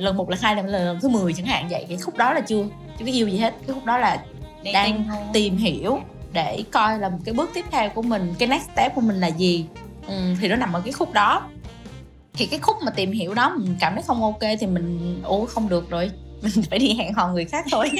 [0.00, 2.40] lần một lần hai lần lần thứ 10 chẳng hạn vậy cái khúc đó là
[2.40, 2.64] chưa
[2.98, 3.54] chưa có yêu gì hết.
[3.66, 4.24] Cái khúc đó là
[4.64, 5.98] Đang đang tìm hiểu
[6.32, 9.20] để coi là một cái bước tiếp theo của mình cái next step của mình
[9.20, 9.66] là gì
[10.10, 11.42] ừ, thì nó nằm ở cái khúc đó.
[12.32, 15.46] Thì cái khúc mà tìm hiểu đó mình cảm thấy không ok thì mình ủa
[15.46, 16.10] không được rồi
[16.42, 17.90] mình phải đi hẹn hò người khác thôi.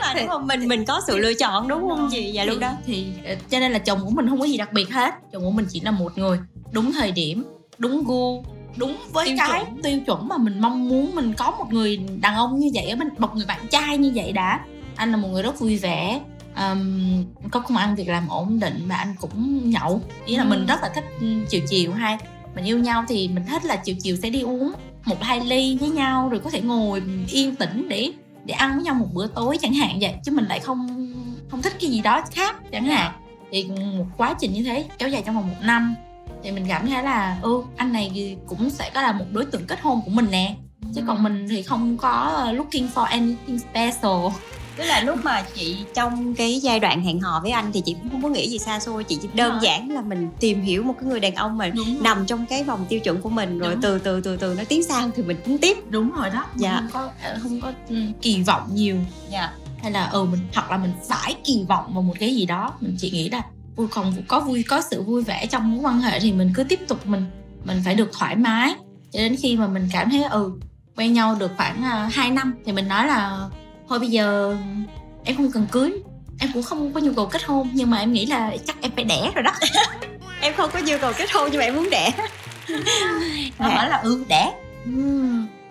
[0.00, 0.46] Mà đúng không?
[0.46, 2.08] Mình mình có sự lựa chọn đúng không?
[2.12, 4.56] chị dạ lúc đó thì ờ, cho nên là chồng của mình không có gì
[4.56, 5.14] đặc biệt hết.
[5.32, 6.38] Chồng của mình chỉ là một người
[6.72, 7.44] đúng thời điểm
[7.78, 8.44] đúng gu
[8.76, 11.14] đúng với Tiêu cái tiêu chuẩn mà mình mong muốn.
[11.14, 14.12] Mình có một người đàn ông như vậy ở bên một người bạn trai như
[14.14, 14.60] vậy đã.
[14.96, 16.20] Anh là một người rất vui vẻ
[16.58, 20.00] um, có công ăn việc làm ổn định và anh cũng nhậu.
[20.26, 20.48] Ý là Ừ.
[20.48, 22.18] mình rất là thích ừ, chiều chiều hay
[22.54, 24.72] mình yêu nhau thì mình thích là chiều chiều sẽ đi uống
[25.04, 28.12] một hai ly với nhau rồi có thể ngồi yên tĩnh để
[28.44, 30.14] để ăn với nhau một bữa tối chẳng hạn vậy.
[30.24, 31.12] Chứ mình lại không
[31.50, 33.12] không thích cái gì đó khác chẳng hạn.
[33.52, 33.64] Thì
[33.98, 35.94] một quá trình như thế kéo dài trong vòng một năm.
[36.42, 39.66] Thì mình cảm thấy là ừ anh này cũng sẽ có là một đối tượng
[39.66, 40.54] kết hôn của mình nè.
[40.94, 44.32] Chứ còn mình thì không có looking for anything special
[44.78, 47.96] tức là lúc mà chị trong cái giai đoạn hẹn hò với anh thì chị
[48.02, 49.60] cũng không có nghĩ gì xa xôi chị chỉ đơn rồi.
[49.62, 52.64] giản là mình tìm hiểu một cái người đàn ông mà đúng nằm trong cái
[52.64, 53.80] vòng tiêu chuẩn của mình rồi Đúng.
[53.82, 56.76] từ từ từ từ nó tiến sang thì mình tính tiếp đúng rồi đó Dạ.
[56.76, 57.10] không có
[57.42, 58.96] không có ừ, kỳ vọng nhiều
[59.30, 59.50] dạ
[59.82, 62.72] hay là ừ mình hoặc là mình phải kỳ vọng vào một cái gì đó
[62.80, 63.42] mình chỉ nghĩ là
[63.76, 66.64] ui còn có vui có sự vui vẻ trong mối quan hệ thì mình cứ
[66.64, 67.24] tiếp tục mình
[67.64, 68.74] mình phải được thoải mái
[69.12, 70.52] cho đến khi mà mình cảm thấy ừ
[70.96, 73.48] quen nhau được khoảng uh, 2 năm thì mình nói là
[73.88, 74.56] thôi bây giờ
[75.24, 75.92] em không cần cưới.
[76.40, 78.92] Em cũng không có nhu cầu kết hôn nhưng mà em nghĩ là chắc em
[78.94, 79.52] phải đẻ rồi đó.
[80.40, 82.10] Em không có nhu cầu kết hôn nhưng mà em muốn đẻ.
[83.58, 84.52] Nó nói là ừ đẻ.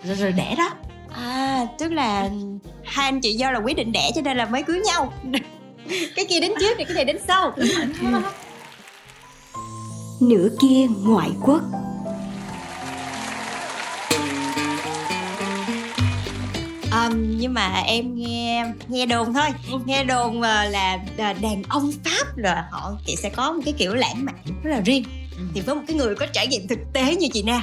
[0.04, 0.70] Rồi rồi đẻ đó.
[1.14, 2.30] À tức là
[2.84, 5.12] hai anh chị do là quyết định đẻ cho nên là mới cưới nhau.
[6.16, 7.54] Cái kia đến trước thì cái này đến sau.
[10.20, 11.62] Nửa kia ngoại quốc
[17.08, 19.48] Um, nhưng mà em nghe nghe đồn thôi.
[19.86, 23.94] Nghe đồn là à, đàn ông pháp là họ chị sẽ có một cái kiểu
[23.94, 25.04] lãng mạn rất là riêng.
[25.54, 27.62] Thì với một cái người có trải nghiệm thực tế như chị na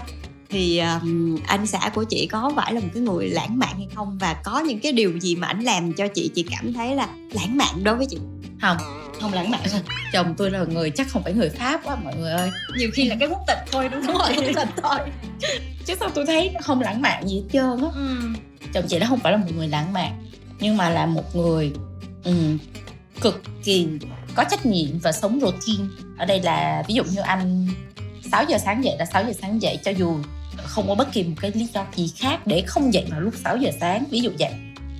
[0.49, 3.87] thì um, anh xã của chị có phải là một cái người lãng mạn hay
[3.95, 4.17] không?
[4.21, 7.07] Và có những cái điều gì mà ảnh làm cho chị chị cảm thấy là
[7.31, 8.17] lãng mạn đối với chị?
[8.61, 8.77] Không
[9.21, 9.81] không lãng mạn thôi
[10.13, 12.49] chồng tôi là người chắc không phải người pháp quá mọi người ơi.
[12.77, 14.99] Nhiều khi là cái quốc tịch thôi đúng đúng rồi không thật thôi.
[15.85, 17.89] Chứ sao tôi thấy nó không lãng mạn gì hết trơn á.
[17.95, 18.17] Ừ.
[18.73, 20.25] chồng chị nó không phải là một người lãng mạn
[20.59, 21.71] nhưng mà là một người
[22.23, 22.57] ừm,
[23.21, 23.87] cực kỳ
[24.35, 25.87] có trách nhiệm và sống routine.
[26.17, 27.67] Ở đây là ví dụ như anh
[28.31, 30.17] 6 giờ sáng dậy là 6 giờ sáng dậy cho dù
[30.57, 33.33] không có bất kỳ một cái lý do gì khác để không dậy vào lúc
[33.43, 34.51] 6 giờ sáng ví dụ vậy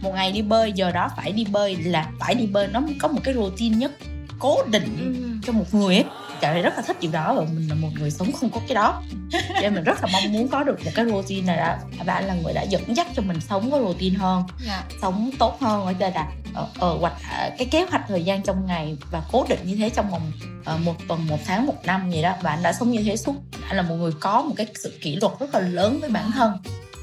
[0.06, 2.68] một ngày đi bơi giờ đó phải đi bơi là phải đi bơi.
[2.68, 3.92] Nó có một cái routine nhất
[4.40, 6.04] cố định cho một người ấy.
[6.42, 8.60] Trời ơi, rất là thích điều đó và mình là một người sống không có
[8.68, 9.02] cái đó.
[9.62, 11.76] Nên mình rất là mong muốn có được một cái routine này đó.
[12.06, 14.84] Và anh là người đã dẫn dắt cho mình sống có routine hơn Dạ.
[15.02, 15.86] sống tốt hơn.
[15.86, 19.22] Ở đây là ờ, ờ, hoạch ờ, cái kế hoạch thời gian trong ngày và
[19.32, 20.32] cố định như thế trong vòng
[20.66, 22.34] ờ, một tuần một tháng một năm gì đó.
[22.42, 23.36] Và anh đã sống như thế suốt.
[23.68, 26.32] Anh là một người có một cái sự kỷ luật rất là lớn với bản
[26.32, 26.52] thân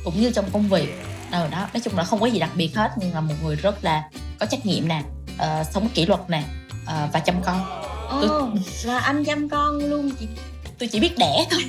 [0.04, 0.88] cũng như trong công việc
[1.32, 1.68] ờ đó.
[1.74, 4.02] Nói chung là không có gì đặc biệt hết nhưng là một người rất là
[4.38, 5.02] có trách nhiệm nè
[5.38, 6.42] ờ, sống kỷ luật nè
[6.86, 7.64] ờ, và chăm con.
[8.08, 8.48] Ồ,
[8.84, 10.26] là anh chăm con luôn chị.
[10.78, 11.64] Tôi chỉ biết đẻ thôi.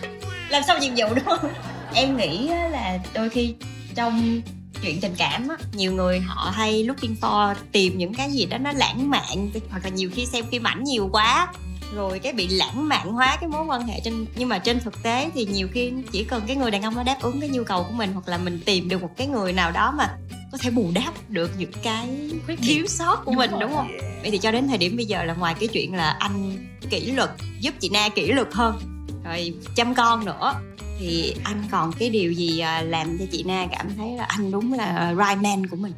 [0.50, 1.50] Làm sao nhiệm vụ đúng không
[1.94, 3.54] em nghĩ á là đôi khi
[3.94, 4.40] trong
[4.82, 8.58] chuyện tình cảm á nhiều người họ hay looking for tìm những cái gì đó
[8.58, 11.48] nó lãng mạn hoặc là nhiều khi xem phim ảnh nhiều quá
[11.94, 15.02] rồi cái bị lãng mạn hóa cái mối quan hệ trên nhưng mà trên thực
[15.02, 17.64] tế thì nhiều khi chỉ cần cái người đàn ông nó đáp ứng cái nhu
[17.64, 20.16] cầu của mình hoặc là mình tìm được một cái người nào đó mà
[20.52, 22.30] có thể bù đắp được những cái
[22.62, 23.88] thiếu sót của mình đúng không?
[24.22, 27.12] vậy thì cho đến thời điểm bây giờ là ngoài cái chuyện là anh kỷ
[27.12, 28.78] luật giúp chị na kỷ luật hơn
[29.24, 30.54] rồi chăm con nữa
[31.00, 34.50] thì anh còn cái điều gì à, làm cho chị na cảm thấy là anh
[34.50, 35.92] đúng là right man của mình?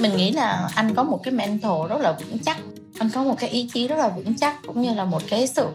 [0.00, 2.56] Mình nghĩ là anh có một cái mental rất là vững chắc
[3.00, 5.46] anh có một cái ý chí rất là vững chắc cũng như là một cái
[5.46, 5.66] sự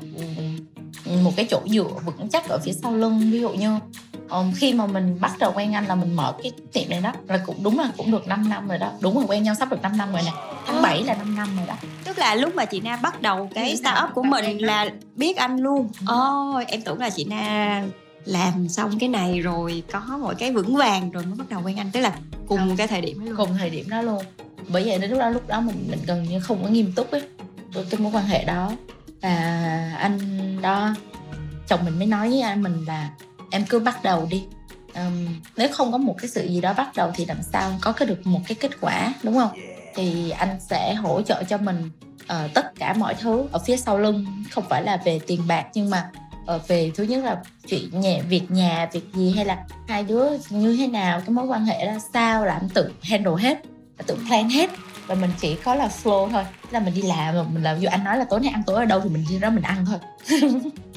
[1.24, 3.32] một cái chỗ dựa vững chắc ở phía sau lưng.
[3.32, 3.80] Ví dụ như
[4.30, 7.14] um, khi mà mình bắt đầu quen anh là mình mở cái tiệm này đó
[7.28, 8.92] là cũng đúng là cũng được 5 năm rồi đó.
[9.00, 10.32] Đúng rồi quen nhau sắp được 5 năm rồi nè.
[10.66, 11.76] Tháng 7 là 5 năm rồi đó.
[12.04, 15.58] Tức là lúc mà chị na bắt đầu cái startup của mình là biết anh
[15.58, 15.90] luôn.
[16.00, 16.06] Ừ.
[16.08, 17.84] ôi em tưởng là chị na
[18.26, 21.78] làm xong cái này rồi có mọi cái vững vàng rồi mới bắt đầu quen
[21.78, 21.92] anh.
[21.92, 23.38] Tức là cùng cái thời điểm đó luôn.
[23.38, 24.24] Cùng thời điểm đó luôn
[24.68, 27.12] bởi vậy đến lúc đó lúc đó mình mình gần như không có nghiêm túc
[27.12, 27.22] ấy
[27.74, 28.72] với cái mối quan hệ đó.
[29.22, 29.32] Và
[30.00, 30.20] anh
[30.62, 30.96] đó
[31.68, 33.10] chồng mình mới nói với anh mình là
[33.52, 34.44] em cứ bắt đầu đi.
[34.94, 37.92] Ừm, nếu không có một cái sự gì đó bắt đầu thì làm sao có
[37.92, 39.50] cái được một cái kết quả đúng không?
[39.96, 41.90] Thì anh sẽ hỗ trợ cho mình
[42.28, 44.26] ờ, tất cả mọi thứ ở phía sau lưng.
[44.52, 46.12] Không phải là về tiền bạc nhưng mà
[46.46, 50.26] ờ, về thứ nhất là chuyện nhà việc nhà việc gì hay là hai đứa
[50.50, 53.62] như thế nào cái mối quan hệ ra sao là anh tự handle hết
[53.98, 54.70] là tự plan hết.
[55.08, 56.44] Và mình chỉ có là flow thôi.
[56.62, 58.76] Tức là mình đi làm mình làm dù anh nói là tối nay ăn tối
[58.76, 60.00] ở đâu thì mình đi đó mình ăn thôi.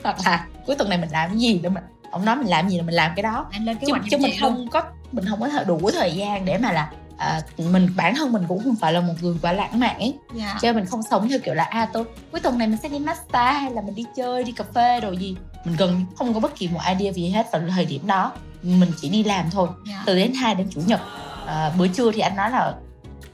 [0.03, 2.69] Hoặc là cuối tuần này mình làm cái gì đó mình ông nói mình làm
[2.69, 3.47] gì là mình làm cái đó.
[3.51, 4.55] Anh lên kế chứ, hoạch chứ mình chị luôn.
[4.55, 4.83] không có
[5.13, 8.65] mình không có đủ thời gian để mà là à, mình bản thân mình cũng
[8.65, 10.15] không phải là một người quá lãng mạn ấy.
[10.35, 10.59] Dạ.
[10.63, 12.99] cho mình không sống theo kiểu là à tôi cuối tuần này mình sẽ đi
[12.99, 15.37] massage hay là mình đi chơi đi cà phê rồi gì.
[15.65, 18.33] Mình gần không có bất kỳ một idea gì hết vào thời điểm đó.
[18.63, 19.69] Mình chỉ đi làm thôi.
[19.87, 20.03] Dạ.
[20.07, 21.01] từ đến hai đến chủ nhật.
[21.47, 22.75] À, bữa trưa thì anh nói là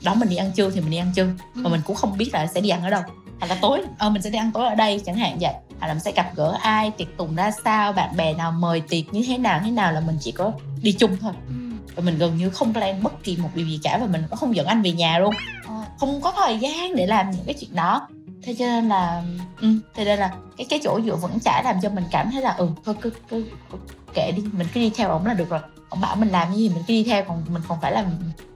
[0.05, 1.27] đó mình đi ăn trưa thì mình đi ăn trưa.
[1.55, 1.61] Ừ.
[1.63, 3.03] mà mình cũng không biết là sẽ đi ăn ở đâu.
[3.41, 5.53] Hoặc là tối ờ mình sẽ đi ăn tối ở đây chẳng hạn vậy.
[5.81, 8.81] Hoặc là mình sẽ gặp gỡ ai tiệc tùng ra sao bạn bè nào mời
[8.81, 11.33] tiệc như thế nào thế nào là mình chỉ có đi chung thôi.
[11.49, 11.55] Ừ.
[11.97, 14.39] và mình gần như không plan bất kỳ một điều gì cả và mình cũng
[14.39, 15.35] không dẫn anh về nhà luôn.
[15.67, 15.75] Ờ.
[15.99, 18.09] không có thời gian để làm những cái chuyện đó.
[18.43, 19.23] Thế cho nên là
[19.61, 22.43] ừ, thế nên là cái cái chỗ dựa vững chãi làm cho mình cảm thấy
[22.43, 23.79] là ừ thôi cứ, cứ, cứ
[24.15, 25.61] kệ đi mình cứ đi theo ổng là được rồi.
[25.89, 28.05] Ông bảo mình làm gì mình cứ đi theo còn mình còn phải làm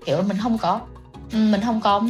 [0.07, 0.98] kiểu là mình không có ừ,
[1.33, 2.01] mình không có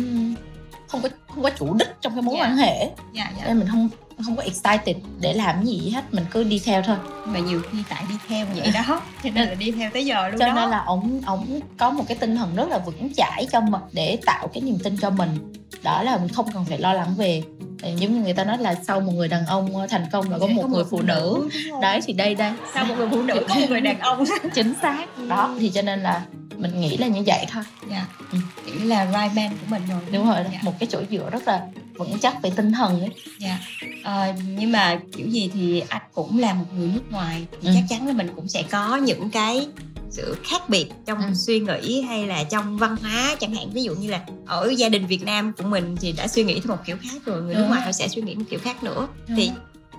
[0.88, 2.44] không có không có chủ đích trong cái mối Dạ.
[2.44, 3.88] quan hệ dạ dạ cho nên mình không
[4.24, 6.96] không có excited để làm cái gì hết mình cứ đi theo thôi.
[7.26, 9.00] Mà nhiều khi tại đi theo vậy đó.
[9.24, 10.54] Cho nên là đi theo tới giờ luôn cho đó.
[10.54, 13.83] nên là ổng ổng có một cái tinh thần rất là vững chãi cho mình
[13.92, 15.52] để tạo cái niềm tin cho mình.
[15.83, 17.42] Đó là mình không cần phải lo lắng về
[17.83, 20.38] Ờ, giống như người ta nói là sau một người đàn ông thành công là
[20.38, 21.48] có một người phụ nữ
[21.83, 22.52] đấy thì đây đây.
[22.74, 24.24] Sau một người phụ nữ có một người đàn ông.
[24.54, 25.07] Chính xác.
[25.28, 26.22] Đó thì cho nên là
[26.57, 27.62] mình nghĩ là như vậy thôi.
[27.90, 28.07] Dạ.
[28.33, 28.38] Ừ.
[28.66, 30.00] kiểu là right man của mình rồi.
[30.12, 30.50] Đúng rồi đó.
[30.52, 30.59] Dạ.
[30.62, 31.62] một cái chỗ dựa rất là
[31.98, 33.58] vững chắc về tinh thần ấy Dạ.
[34.04, 37.72] Ờ, nhưng mà kiểu gì thì anh cũng là một người nước ngoài thì Ừ.
[37.74, 39.68] chắc chắn là mình cũng sẽ có những cái
[40.11, 41.34] sự khác biệt trong Ừ.
[41.34, 44.88] suy nghĩ hay là trong văn hóa chẳng hạn ví dụ như là ở gia
[44.88, 47.54] đình Việt Nam của mình thì đã suy nghĩ theo một kiểu khác rồi người
[47.54, 47.68] nước Ừ.
[47.68, 49.50] ngoài họ sẽ suy nghĩ một kiểu khác nữa thì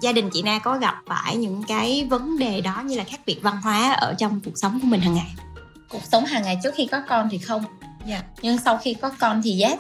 [0.02, 3.20] gia đình chị Na có gặp phải những cái vấn đề đó như là khác
[3.26, 5.32] biệt văn hóa ở trong cuộc sống của mình hàng ngày
[5.90, 7.64] cuộc sống hàng ngày trước khi có con thì không
[8.08, 8.22] Dạ.
[8.42, 9.80] nhưng sau khi có con thì yes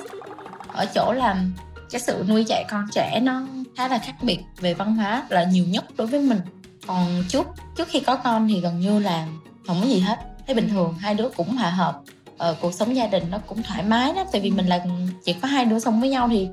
[0.68, 1.44] ở chỗ là
[1.92, 3.42] cái sự nuôi dạy con trẻ nó
[3.78, 6.40] khá là khác biệt về văn hóa là nhiều nhất đối với mình.
[6.88, 9.28] Còn trước trước khi có con thì gần như là
[9.68, 10.20] không có gì hết.
[10.46, 12.02] Thấy bình thường hai đứa cũng hòa hợp.
[12.38, 14.86] Ờ, cuộc sống gia đình nó cũng thoải mái lắm tại vì mình là
[15.24, 16.48] chỉ có hai đứa sống với nhau thì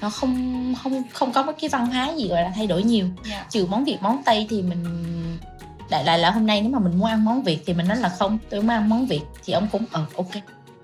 [0.00, 3.06] nó không không không có cái văn hóa gì gọi là thay đổi nhiều.
[3.30, 3.46] Dạ.
[3.50, 4.84] trừ món việt món tây thì mình
[5.90, 7.96] đại lại là hôm nay nếu mà mình muốn ăn món việt thì mình nói
[7.96, 10.30] là không tôi muốn ăn món việt thì ông cũng ờ ok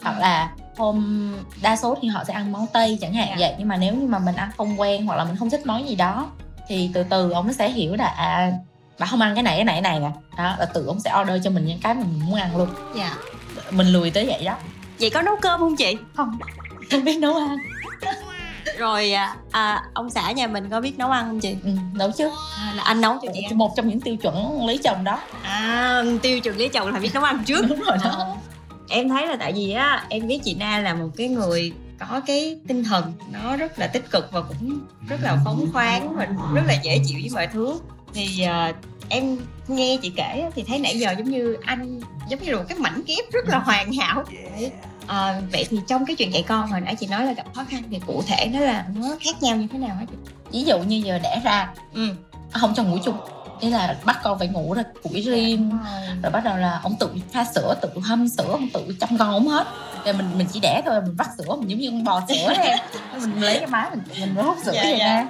[0.02, 1.32] hoặc là hôm
[1.62, 3.36] đa số thì họ sẽ ăn món tây chẳng hạn Dạ.
[3.38, 3.54] vậy.
[3.58, 5.88] Nhưng mà nếu như mà mình ăn không quen hoặc là mình không thích món
[5.88, 6.26] gì đó
[6.68, 8.52] thì từ từ ông sẽ hiểu là à
[8.98, 10.10] bà không ăn cái này cái này cái này nè.
[10.36, 12.68] Đó là tự ông sẽ order cho mình những cái mình muốn ăn luôn.
[12.96, 13.14] Dạ.
[13.70, 14.54] Mình lùi tới vậy đó.
[15.00, 15.96] Vậy có nấu cơm không chị?
[16.16, 16.38] Không
[16.90, 17.56] không biết nấu ăn.
[18.78, 21.56] Rồi à, à, ông xã nhà mình có biết nấu ăn không chị?
[21.64, 22.30] Ừ, nấu chứ.
[22.58, 25.18] À, là anh nấu cho chị một trong những tiêu chuẩn lấy chồng đó.
[25.42, 27.66] À, tiêu chuẩn lấy chồng là biết nấu ăn trước.
[27.68, 28.10] Đúng rồi đó.
[28.10, 28.34] Ờ.
[28.88, 32.20] Em thấy là tại vì á, em biết chị Na là một cái người có
[32.26, 36.28] cái tinh thần nó rất là tích cực và cũng rất là phóng khoáng và
[36.54, 37.78] rất là dễ chịu với mọi thứ
[38.14, 38.72] Thì à,
[39.08, 42.64] em nghe chị kể thì thấy nãy giờ giống như anh giống như là một
[42.68, 44.24] cái mảnh ghép rất là hoàn hảo.
[45.06, 47.64] À, vậy thì trong cái chuyện dạy con hồi nãy chị nói là gặp khó
[47.70, 50.16] khăn thì cụ thể nó là nó khác nhau như thế nào hả chị?
[50.52, 52.08] ví dụ như giờ đẻ ra Ừ.
[52.52, 53.16] không cho ngủ chung
[53.60, 55.78] ý là bắt con phải ngủ rồi củi riêng.
[56.22, 59.30] Rồi bắt đầu là ông tự pha sữa tự hâm sữa ông tự chăm con
[59.30, 59.66] ông hết.
[60.04, 62.52] Rồi mình mình chỉ đẻ thôi mình vắt sữa mình giống như con bò sữa
[62.62, 62.78] em
[63.20, 65.06] mình lấy cái máy mình mình hút sữa Dạ, vậy dạ.
[65.06, 65.28] ra.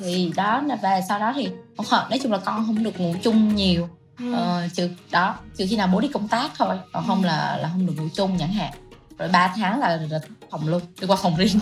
[0.00, 3.00] Thì đó là và sau đó thì ông hợp nói chung là con không được
[3.00, 3.88] ngủ chung nhiều.
[4.18, 4.32] Ừ.
[4.34, 7.68] ờ, trừ đó trừ khi nào bố đi công tác thôi còn không là là
[7.72, 8.72] không được ngủ chung chẳng hạn.
[9.18, 10.18] Rồi 3 tháng là, là
[10.50, 11.60] phòng luôn đi qua phòng riêng.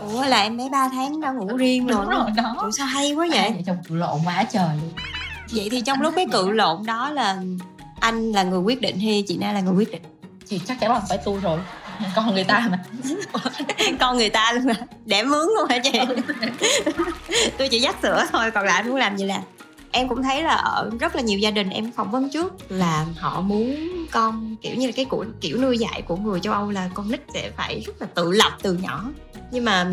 [0.00, 2.30] Ủa là em bé 3 tháng đã ngủ riêng rồi đúng rồi.
[2.36, 2.54] đó.
[2.62, 3.52] Ủa sao hay quá vậy?
[3.66, 4.90] vậy cự lộn quá trời luôn
[5.52, 7.36] Vậy thì trong lúc cái cự lộn đó là
[8.00, 10.02] anh là người quyết định hay chị Na là người quyết định?
[10.48, 11.58] thì chắc chắn là phải tôi rồi
[12.16, 12.84] con người ta mà
[14.00, 14.74] Con người ta luôn à?
[15.04, 15.98] Để mướn luôn hả chị?
[17.58, 19.42] Tôi chỉ dắt sữa thôi, còn lại anh muốn làm gì làm?
[19.92, 23.06] em cũng thấy là ở rất là nhiều gia đình em phỏng vấn trước là
[23.18, 23.76] họ muốn
[24.10, 27.10] con kiểu như là cái của kiểu nuôi dạy của người châu Âu là con
[27.10, 29.04] nít sẽ phải rất là tự lập từ nhỏ
[29.50, 29.90] nhưng mà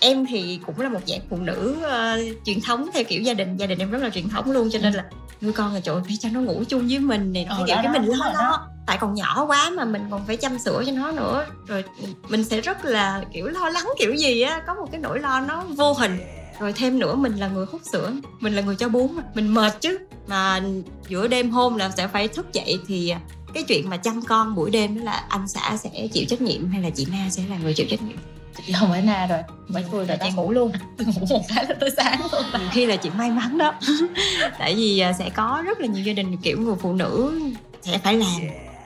[0.00, 3.56] em thì cũng là một dạng phụ nữ uh, truyền thống theo kiểu gia đình.
[3.56, 5.04] Gia đình em rất là truyền thống luôn cho nên là
[5.40, 7.76] nuôi con là ơi, phải cho nó ngủ chung với mình này nó Ờ, kiểu
[7.76, 8.68] đó, cái mình lo đó.
[8.86, 11.46] tại còn nhỏ quá mà mình còn phải chăm sữa cho nó nữa.
[11.66, 11.84] Rồi
[12.28, 15.40] mình sẽ rất là kiểu lo lắng kiểu gì á có một cái nỗi lo
[15.40, 16.18] nó vô hình.
[16.60, 19.54] Rồi thêm nữa mình là người hút sữa mình là người cho bú mà mình
[19.54, 19.98] mệt chứ.
[20.26, 20.60] Mà
[21.08, 23.14] giữa đêm hôm là sẽ phải thức dậy thì
[23.54, 26.70] cái chuyện mà chăm con buổi đêm đó là anh xã sẽ chịu trách nhiệm
[26.70, 28.16] hay là chị Na sẽ là người chịu trách nhiệm
[28.66, 29.38] chị không phải na rồi.
[29.68, 30.72] Mấy tôi rồi chị ngủ luôn.
[30.98, 32.42] ngủ một cái là tới sáng luôn.
[32.60, 33.74] Nhiều khi là chị may mắn đó.
[34.58, 37.40] Tại vì à, sẽ có rất là nhiều gia đình kiểu người phụ nữ
[37.82, 38.40] sẽ phải làm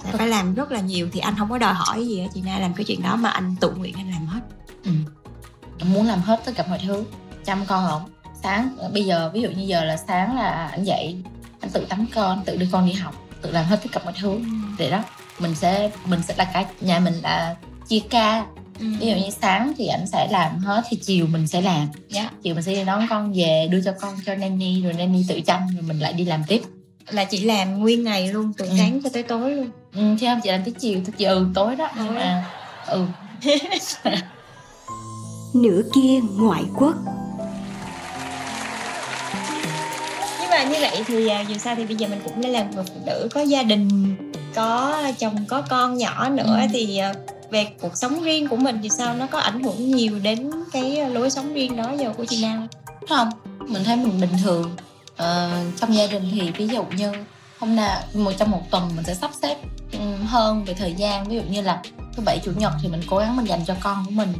[0.04, 2.42] sẽ phải làm rất là nhiều thì anh không có đòi hỏi gì á chị
[2.46, 4.40] Na làm cái chuyện đó mà anh tự nguyện anh làm hết.
[4.84, 4.90] Ừ.
[5.84, 7.04] Muốn làm hết tất cả mọi thứ
[7.44, 8.02] chăm con ổng.
[8.42, 11.22] Sáng bây giờ ví dụ như giờ là sáng là anh dậy
[11.60, 14.14] anh tự tắm con tự đưa con đi học tự làm hết tất cả mọi
[14.20, 14.38] thứ.
[14.78, 15.02] Để đó
[15.38, 17.56] mình sẽ mình sẽ là cả nhà mình là
[17.88, 18.44] chia ca
[18.78, 22.30] ví dụ như sáng thì anh sẽ làm hết thì chiều mình sẽ làm Dạ.
[22.42, 25.40] chiều mình sẽ đi đón con về đưa cho con cho nanny rồi nanny tự
[25.46, 26.62] chăm rồi mình lại đi làm tiếp
[27.10, 28.70] là chị làm nguyên ngày luôn từ Ừ.
[28.78, 31.46] sáng cho tới tối luôn ừ, chứ không chị làm tới chiều tới chiều ừ,
[31.54, 32.14] tối đó nhưng Tối.
[32.16, 32.44] mà
[32.86, 33.06] ừ
[35.54, 36.94] nửa kia ngoại quốc
[40.40, 42.70] nhưng mà như vậy thì à, dù sao thì bây giờ mình cũng đã làm
[42.70, 44.16] người phụ nữ có gia đình
[44.54, 46.66] có chồng có con nhỏ nữa Ừ.
[46.72, 47.14] thì à,
[47.54, 49.14] về cuộc sống riêng của mình thì sao?
[49.14, 52.68] Nó có ảnh hưởng nhiều đến cái lối sống riêng đó giờ của chị Nam?
[53.08, 53.30] Không?
[53.68, 54.76] Mình thấy mình bình thường.
[55.16, 55.50] Ờ,
[55.80, 57.12] trong gia đình thì ví dụ như
[57.58, 59.56] hôm nào một trong một tuần mình sẽ sắp xếp
[60.24, 61.28] hơn về thời gian.
[61.28, 61.82] Ví dụ như là
[62.16, 64.32] thứ bảy chủ nhật thì mình cố gắng mình dành cho con của mình.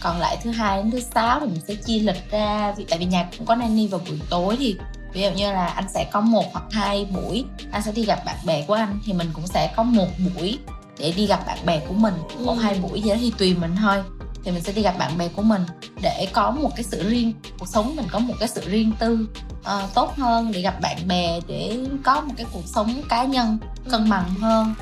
[0.00, 2.74] Còn lại thứ hai đến thứ sáu thì mình sẽ chia lịch ra.
[2.76, 4.76] Vì tại vì nhà cũng có nanny vào buổi tối thì
[5.12, 8.24] ví dụ như là anh sẽ có một hoặc hai buổi anh sẽ đi gặp
[8.24, 10.58] bạn bè của anh thì mình cũng sẽ có một buổi
[11.00, 12.14] để đi gặp bạn bè của mình.
[12.44, 12.62] Một Ừ.
[12.62, 14.02] hai buổi gì đó thì tùy mình thôi.
[14.44, 15.62] Thì mình sẽ đi gặp bạn bè của mình
[16.02, 19.28] để có một cái sự riêng cuộc sống mình có một cái sự riêng tư
[19.64, 23.58] ờ, tốt hơn để gặp bạn bè để có một cái cuộc sống cá nhân
[23.90, 24.74] cân bằng hơn.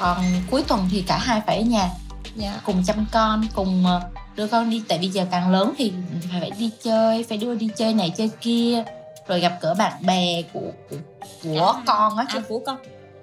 [0.00, 1.90] Còn cuối tuần thì cả hai phải ở nhà.
[2.36, 2.60] Dạ.
[2.64, 4.00] Cùng chăm con cùng ờ,
[4.36, 4.82] đưa con đi.
[4.88, 5.92] Tại vì giờ càng lớn thì
[6.30, 8.84] phải phải đi chơi phải đưa đi chơi này chơi kia
[9.28, 10.96] rồi gặp gỡ bạn bè của của,
[11.42, 12.76] của con á chứ à, của con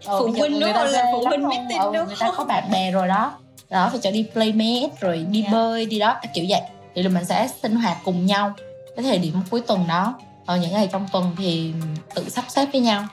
[0.06, 0.88] Ờ, phụ huynh đúng không?
[0.88, 3.32] Là phụ huynh meeting Ừ, đúng người ta có bạn bè rồi đó.
[3.70, 5.50] Đó phải cho đi playmate rồi đi Dạ.
[5.52, 6.62] bơi đi đó kiểu vậy.
[6.96, 8.54] Thì là mình sẽ sinh hoạt cùng nhau
[8.96, 10.14] cái thời điểm cuối tuần đó.
[10.48, 11.74] Còn những ngày trong tuần thì
[12.16, 13.06] tự sắp xếp với nhau.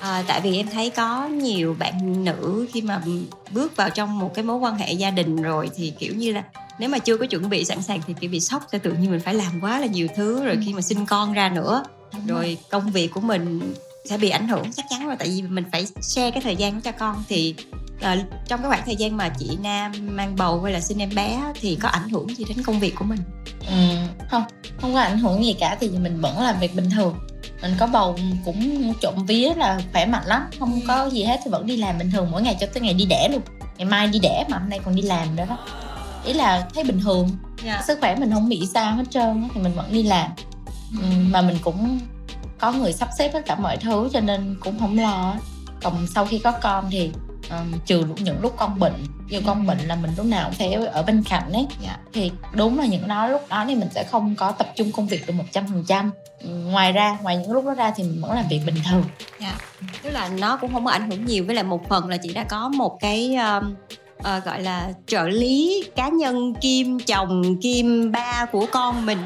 [0.00, 3.00] À, tại vì em thấy có nhiều bạn nữ khi mà
[3.50, 6.42] bước vào trong một cái mối quan hệ gia đình rồi thì kiểu như là
[6.78, 9.10] nếu mà chưa có chuẩn bị sẵn sàng thì kiểu bị sốc sẽ tự nhiên
[9.10, 11.84] mình phải làm quá là nhiều thứ rồi khi mà sinh con ra nữa.
[12.26, 12.58] Rồi.
[12.70, 13.74] công việc của mình
[14.04, 15.16] sẽ bị ảnh hưởng chắc chắn rồi.
[15.18, 17.54] Tại vì mình phải share cái thời gian cho con thì
[18.00, 21.10] ờ, trong cái khoảng thời gian mà chị Nam mang bầu hay là sinh em
[21.14, 23.20] bé thì có ảnh hưởng gì đến công việc của mình?
[23.68, 23.96] Ừ,
[24.30, 24.42] không
[24.80, 27.18] không có ảnh hưởng gì cả thì mình vẫn làm việc bình thường.
[27.62, 31.50] Mình có bầu cũng trộm vía là khỏe mạnh lắm không có gì hết thì
[31.50, 33.40] vẫn đi làm bình thường mỗi ngày cho tới ngày đi đẻ luôn.
[33.76, 35.58] Ngày mai đi đẻ mà hôm nay còn đi làm nữa đó.
[36.24, 37.30] Ý là thấy bình thường
[37.86, 40.30] sức khỏe mình không bị sao hết trơn thì mình vẫn đi làm.
[41.02, 41.98] Ừ, mà mình cũng
[42.58, 45.34] có người sắp xếp tất cả mọi thứ cho nên cũng không lo
[45.82, 47.10] còn sau khi có con thì
[47.50, 50.72] um, trừ những lúc con bệnh như con bệnh là mình lúc nào cũng phải
[50.72, 51.66] ở bên cạnh ấy.
[51.84, 51.96] Dạ.
[52.12, 55.06] thì đúng là những đó lúc đó thì mình sẽ không có tập trung công
[55.06, 56.10] việc được một trăm phần trăm.
[56.44, 59.04] Ngoài ra ngoài những lúc đó ra thì mình vẫn làm việc bình thường.
[60.02, 62.32] Tức là nó cũng không có ảnh hưởng nhiều với lại một phần là chị
[62.32, 63.74] đã có một cái um,
[64.18, 69.18] ờ, gọi là trợ lý cá nhân kim chồng kim ba của con mình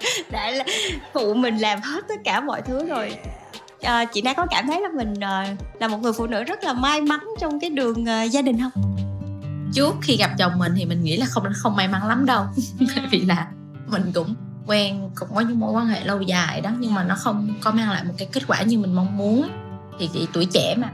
[0.30, 0.64] đã là-
[1.12, 3.16] phụ mình làm hết tất cả mọi thứ rồi.
[3.82, 5.44] Ờ, chị đã có cảm thấy là mình ờ,
[5.80, 8.58] là một người phụ nữ rất là may mắn trong cái đường ờ, gia đình
[8.60, 8.96] không?
[9.72, 12.44] Trước khi gặp chồng mình thì mình nghĩ là không không may mắn lắm đâu.
[13.10, 13.46] Vì là
[13.86, 14.34] mình cũng
[14.66, 17.70] quen cũng có những mối quan hệ lâu dài đó nhưng mà nó không có
[17.70, 19.48] mang lại một cái kết quả như mình mong muốn.
[19.98, 20.90] Thì chỉ tuổi trẻ mà.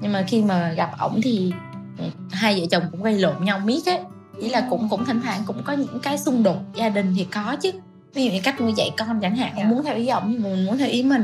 [0.00, 1.52] Nhưng mà khi mà gặp ổng thì
[1.98, 3.98] ừ, hai vợ chồng cũng gây lộn nhau miết ấy.
[4.38, 7.24] Ý là cũng cũng thỉnh thoảng cũng có những cái xung đột gia đình thì
[7.24, 7.72] có chứ
[8.14, 9.62] ví dụ như cách nuôi dạy con chẳng hạn Dạ.
[9.62, 11.22] ổng muốn theo ý ổng nhưng mà mình muốn theo ý mình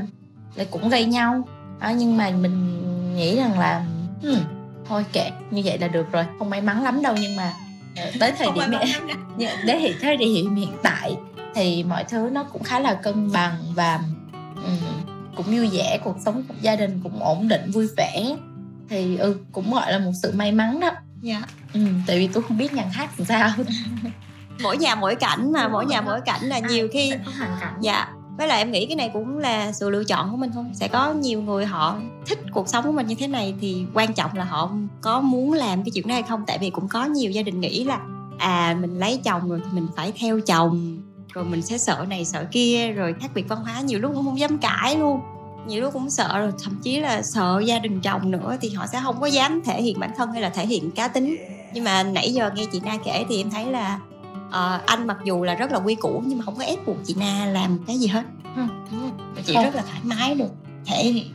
[0.54, 1.48] là cũng gây nhau.
[1.80, 2.78] Đó, nhưng mà mình
[3.16, 3.84] nghĩ rằng là
[4.22, 4.38] hmm,
[4.88, 7.52] thôi kệ như vậy là được rồi không may mắn lắm đâu nhưng mà
[7.96, 9.02] ờ, tới thời điểm hiện
[9.38, 11.16] Dạ, đến thời điểm hiện tại
[11.54, 14.00] thì mọi thứ nó cũng khá là cân bằng và
[14.64, 14.78] ừm,
[15.36, 18.36] cũng vui vẻ cuộc sống của gia đình cũng ổn định vui vẻ.
[18.88, 20.90] Thì ừ cũng gọi là một sự may mắn đó.
[21.22, 21.42] Dạ.
[21.74, 23.50] Ừ, tại vì tôi không biết nhàn hát làm sao
[24.62, 27.12] mỗi nhà mỗi cảnh mà mỗi nhà mỗi cảnh là nhiều khi
[27.80, 30.64] dạ với lại em nghĩ cái này cũng là sự lựa chọn của mình thôi.
[30.72, 31.96] Sẽ có nhiều người họ
[32.26, 35.52] thích cuộc sống của mình như thế này thì quan trọng là họ có muốn
[35.52, 36.44] làm cái chuyện đó hay không.
[36.46, 38.00] Tại vì cũng có nhiều gia đình nghĩ là
[38.38, 40.98] à mình lấy chồng rồi thì mình phải theo chồng
[41.32, 44.24] rồi mình sẽ sợ này sợ kia rồi khác biệt văn hóa nhiều lúc cũng
[44.24, 45.20] không dám cãi luôn.
[45.66, 48.86] Nhiều lúc cũng sợ rồi thậm chí là sợ gia đình chồng nữa thì họ
[48.86, 51.36] sẽ không có dám thể hiện bản thân hay là thể hiện cá tính.
[51.74, 53.98] Nhưng mà nãy giờ nghe chị na kể thì em thấy là
[54.48, 56.96] uh, anh mặc dù là rất là quy củ nhưng mà không có ép buộc
[57.06, 58.22] chị na làm cái gì hết.
[58.56, 58.62] Ừ,
[59.46, 59.64] chị Không.
[59.64, 60.50] rất là thoải mái được
[60.86, 61.32] thể hiện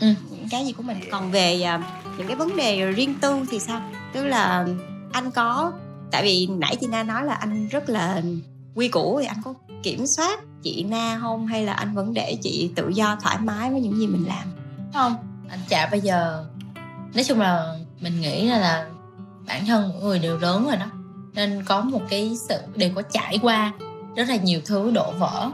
[0.00, 0.14] Ừ.
[0.30, 1.00] những cái gì của mình.
[1.10, 1.80] Còn về uh,
[2.18, 3.80] những cái vấn đề riêng tư thì sao?
[4.12, 4.66] Tức là
[5.12, 5.72] anh có
[6.10, 8.22] tại vì nãy chị na nói là anh rất là
[8.74, 11.46] quy củ thì anh có kiểm soát chị na không?
[11.46, 14.48] Hay là anh vẫn để chị tự do thoải mái với những gì mình làm?
[14.94, 15.16] Không
[15.50, 16.44] anh chả bây giờ.
[17.14, 18.86] Nói chung là mình nghĩ là, là
[19.46, 20.86] bản thân mỗi người đều lớn rồi đó
[21.38, 23.72] nên có một cái sự đều có trải qua
[24.16, 25.50] rất là nhiều thứ đổ vỡ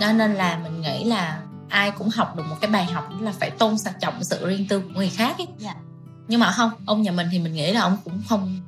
[0.00, 3.32] đó nên là mình nghĩ là ai cũng học được một cái bài học là
[3.32, 5.46] phải tôn trọng sự riêng tư của người khác ấy.
[5.58, 5.74] Dạ.
[6.28, 8.60] nhưng mà không ông nhà mình thì mình nghĩ là ông cũng không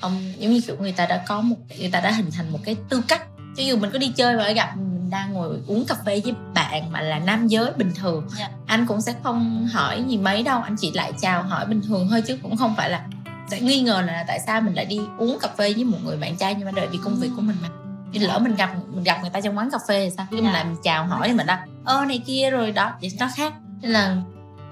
[0.00, 2.58] ông giống như kiểu người ta đã có một người ta đã hình thành một
[2.64, 3.22] cái tư cách
[3.56, 6.34] chứ dù mình có đi chơi mà gặp mình đang ngồi uống cà phê với
[6.54, 8.50] bạn mà là nam giới bình thường Dạ.
[8.66, 12.06] anh cũng sẽ không hỏi gì mấy đâu anh chỉ lại chào hỏi bình thường
[12.10, 13.04] thôi chứ cũng không phải là
[13.50, 16.16] sẽ nghi ngờ là tại sao mình lại đi uống cà phê với một người
[16.16, 17.68] bạn trai nhưng mà đợi vì công việc của mình mà.
[18.12, 20.26] Thì lỡ mình gặp mình gặp người ta trong quán cà phê thì sao?
[20.30, 20.64] Cái mình Dạ.
[20.64, 22.92] mình chào hỏi thì mình đã ơ này kia rồi đó.
[23.00, 23.52] Thì nó khác.
[23.82, 24.16] Nên là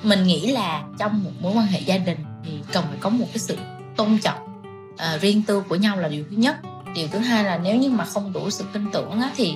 [0.02, 3.26] mình nghĩ là trong một mối quan hệ gia đình thì cần phải có một
[3.32, 3.56] cái sự
[3.96, 4.62] tôn trọng
[4.96, 6.56] à, riêng tư của nhau là điều thứ nhất.
[6.94, 9.54] Điều thứ hai là nếu như mà không đủ sự tin tưởng á, thì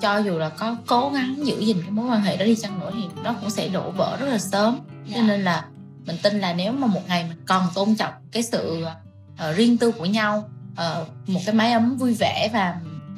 [0.00, 2.80] cho dù là có cố gắng giữ gìn cái mối quan hệ đó đi chăng
[2.80, 4.78] nữa thì nó cũng sẽ đổ vỡ rất là sớm.
[5.06, 5.16] Dạ.
[5.16, 5.64] cho nên là
[6.06, 8.84] mình tin là nếu mà một ngày mình còn tôn trọng cái sự
[9.32, 12.74] uh, riêng tư của nhau uh, một cái mái ấm vui vẻ và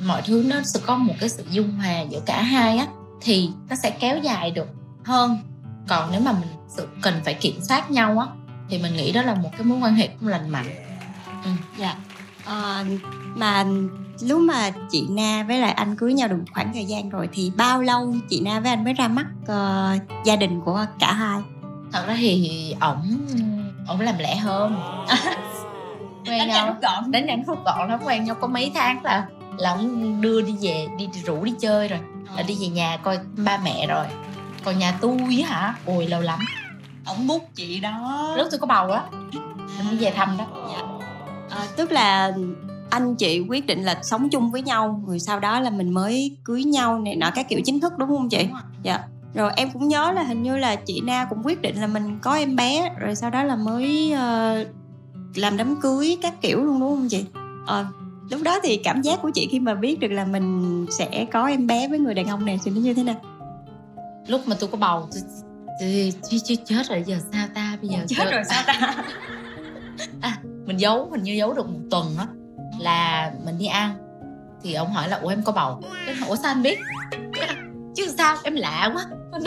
[0.07, 2.87] mọi thứ nó sẽ có một cái sự dung hòa giữa cả hai á
[3.21, 4.69] thì nó sẽ kéo dài được
[5.05, 5.39] hơn.
[5.89, 8.27] Còn nếu mà mình sự cần phải kiểm soát nhau á
[8.71, 10.67] thì mình nghĩ đó là một cái mối quan hệ không lành mạnh.
[11.45, 11.51] Ừ.
[11.79, 11.97] Dạ.
[12.45, 12.85] À,
[13.35, 13.65] mà
[14.21, 17.29] lúc mà chị na với lại anh cưới nhau được một khoảng thời gian rồi
[17.33, 21.13] thì bao lâu chị na với anh mới ra mắt uh, gia đình của cả
[21.13, 21.41] hai?
[21.95, 23.27] Thật ra thì ổng
[23.89, 24.77] ổng làm lẻ hơn.
[26.27, 27.11] Quen nhau gọn.
[27.11, 29.27] Đánh nhanh rút gọn lắm quen nhau có mấy tháng là
[29.59, 31.99] là ổng đưa đi về đi rủ đi chơi rồi.
[32.37, 34.07] Là đi về nhà coi ba mẹ rồi.
[34.65, 35.19] Còn nhà tôi
[35.49, 35.75] á hả?
[35.87, 36.39] Ôi lâu lắm.
[37.07, 38.35] Ổng bút chị đó.
[38.37, 39.03] Lúc tôi có bầu á.
[39.79, 40.47] Mình mới về thăm đó.
[41.51, 42.33] Ờ, tức là
[42.91, 46.37] anh chị quyết định là sống chung với nhau rồi sau đó là mình mới
[46.45, 48.49] cưới nhau này nọ các kiểu chính thức đúng không chị?
[48.83, 48.99] Dạ
[49.35, 52.19] rồi em cũng nhớ là hình như là chị na cũng quyết định là mình
[52.23, 54.65] có em bé rồi sau đó là mới ờ,
[55.35, 57.25] làm đám cưới các kiểu luôn đúng không chị?
[57.67, 57.87] Ờ,
[58.31, 61.47] lúc đó thì cảm giác của chị khi mà biết được là mình sẽ có
[61.47, 63.17] em bé với người đàn ông này thì nó như thế nào?
[64.27, 65.23] Lúc mà tôi có bầu tôi,
[65.81, 67.79] tôi, tôi, tôi chết rồi giờ sao ta?
[67.83, 68.95] Bây giờ tôi- ta?
[70.21, 72.27] À, mình giấu mình như giấu được một tuần á
[72.79, 73.95] là mình đi ăn
[74.63, 75.81] thì ông hỏi là ủa em có bầu?
[76.07, 76.79] Cái ủa sao anh biết
[77.97, 78.37] chứ sao?
[78.43, 79.05] Em lạ quá.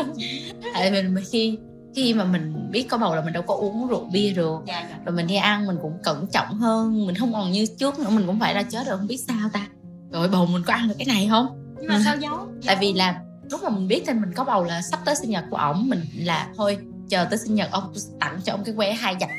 [0.74, 1.58] Tại mình khi
[1.96, 4.60] khi mà mình biết có bầu là mình đâu có uống rượu bia được.
[4.68, 7.08] Dạ, rồi mình đi ăn mình cũng cẩn trọng hơn.
[7.08, 9.50] Mình không còn như trước nữa mình cũng phải là chết rồi không biết sao
[9.54, 9.68] ta.
[10.12, 11.48] Rồi bầu mình có ăn được cái này không?
[11.80, 12.48] Nhưng mà sao giấu?
[12.66, 13.22] Tại vì là
[13.52, 15.90] lúc mà mình biết tin mình có bầu là sắp tới sinh nhật của ổng
[15.90, 16.78] mình là thôi
[17.10, 19.30] chờ tới sinh nhật ông tặng cho ông cái que hai dạch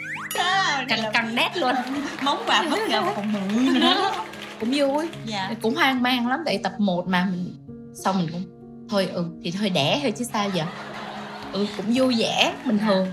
[0.88, 1.74] căng căng nét luôn.
[2.22, 3.82] Móng quà bất ngờ còn mượn
[4.60, 5.08] cũng vui.
[5.26, 5.54] Dạ.
[5.62, 7.54] Cũng hoang mang lắm tại tập 1 mà mình
[8.04, 8.57] xong mình cũng
[8.90, 10.64] thôi ừ thì thôi đẻ thôi chứ sao giờ?
[11.52, 13.06] Ừ cũng vui vẻ bình thường.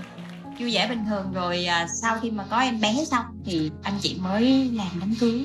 [0.60, 3.94] Vui vẻ bình thường rồi à, sau khi mà có em bé xong thì anh
[4.00, 5.44] chị mới làm đám cưới.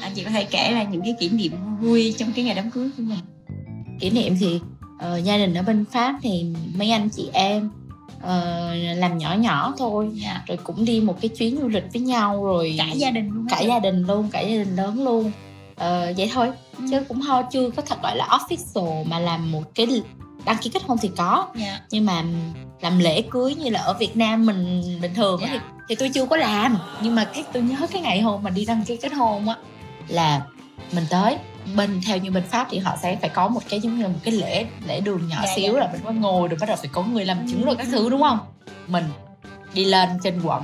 [0.00, 2.70] Anh chị có thể kể là những cái kỷ niệm vui trong cái ngày đám
[2.70, 3.18] cưới của mình.
[4.00, 4.60] Kỷ niệm thì
[4.98, 7.70] ờ, gia đình ở bên pháp thì mấy anh chị em
[8.22, 10.08] ờ, làm nhỏ nhỏ thôi.
[10.14, 10.42] Dạ.
[10.46, 13.46] rồi cũng đi một cái chuyến du lịch với nhau rồi cả gia đình luôn
[13.50, 15.32] cả gia đình luôn cả gia đình lớn luôn.
[15.76, 16.84] Ờ, vậy thôi Ừ.
[16.90, 20.02] chứ cũng ho chưa có thật gọi là official mà làm một cái
[20.44, 21.80] đăng ký kết hôn thì có dạ.
[21.90, 22.22] nhưng mà
[22.80, 25.60] làm lễ cưới như là ở Việt Nam mình bình thường á Dạ.
[25.60, 28.50] thì, thì tôi chưa có làm nhưng mà cái tôi nhớ cái ngày hôm mà
[28.50, 29.56] đi đăng ký kết hôn á
[30.08, 30.42] là
[30.92, 31.36] mình tới
[31.76, 34.08] bên theo như bên Pháp thì họ sẽ phải có một cái giống như là
[34.08, 35.80] một cái lễ lễ đường nhỏ Dạ, xíu dạ.
[35.80, 38.10] là mình có ngồi rồi bắt đầu phải có người làm chứng rồi các thứ
[38.10, 38.38] đúng không
[38.86, 39.04] mình
[39.74, 40.62] đi lên trên quận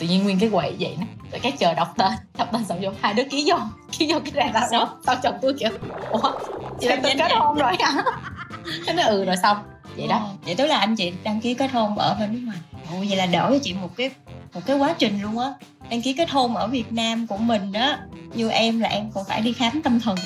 [0.00, 2.78] tự nhiên nguyên cái quầy vậy nè rồi cái chờ đọc tên đọc tên xong
[2.82, 3.56] vô hai đứa ký vô
[3.98, 4.88] ký vô cái là xong.
[5.06, 5.70] Xong chồng tôi kiểu
[6.10, 6.32] ủa
[6.80, 8.02] chị đã tôi kết hôn rồi hả?
[8.86, 9.56] Cái nó ừ rồi xong.
[9.96, 10.16] Vậy đó.
[10.16, 12.58] Ờ, vậy tức là anh chị đăng ký kết hôn ở bên nước ngoài.
[12.92, 14.10] Ồ vậy là đỡ cho chị một cái
[14.54, 15.52] một cái quá trình luôn á.
[15.90, 17.98] Đăng ký kết hôn ở Việt Nam của mình á
[18.34, 20.16] như em là em còn phải đi khám tâm thần.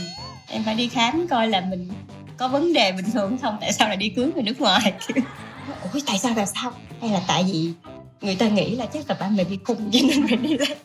[0.48, 1.90] Em phải đi khám coi là mình
[2.36, 4.92] có vấn đề bình thường không tại sao lại đi cưới người nước ngoài?
[5.82, 6.72] Ủa tại sao tại sao?
[7.00, 7.72] Hay là tại vì
[8.20, 10.76] người ta nghĩ là chắc là ba mẹ bị khùng cho nên mày đi lấy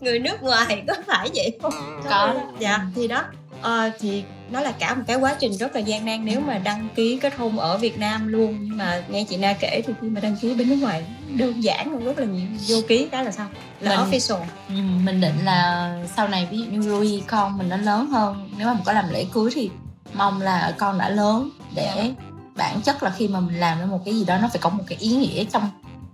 [0.00, 1.72] người nước ngoài có phải vậy không?
[2.10, 2.34] Có.
[2.58, 3.22] dạ thì đó.
[3.62, 6.58] Ờ, thì nó là cả một cái quá trình rất là gian nan nếu mà
[6.58, 8.58] đăng ký kết hôn ở Việt Nam luôn.
[8.60, 11.64] Nhưng mà nghe chị Na kể thì khi mà đăng ký bên nước ngoài đơn
[11.64, 12.46] giản luôn rất là nhiều.
[12.68, 13.46] Vô ký cái là sao?
[13.80, 14.40] Là Mình- official.
[14.68, 14.74] Ừ,
[15.04, 18.66] mình định là sau này ví dụ như Louis con mình nó lớn hơn nếu
[18.66, 19.70] mà mình có làm lễ cưới thì
[20.14, 22.10] mong là con đã lớn để
[22.56, 24.70] bản chất là khi mà mình làm ra một cái gì đó nó phải có
[24.70, 25.68] một cái ý nghĩa trong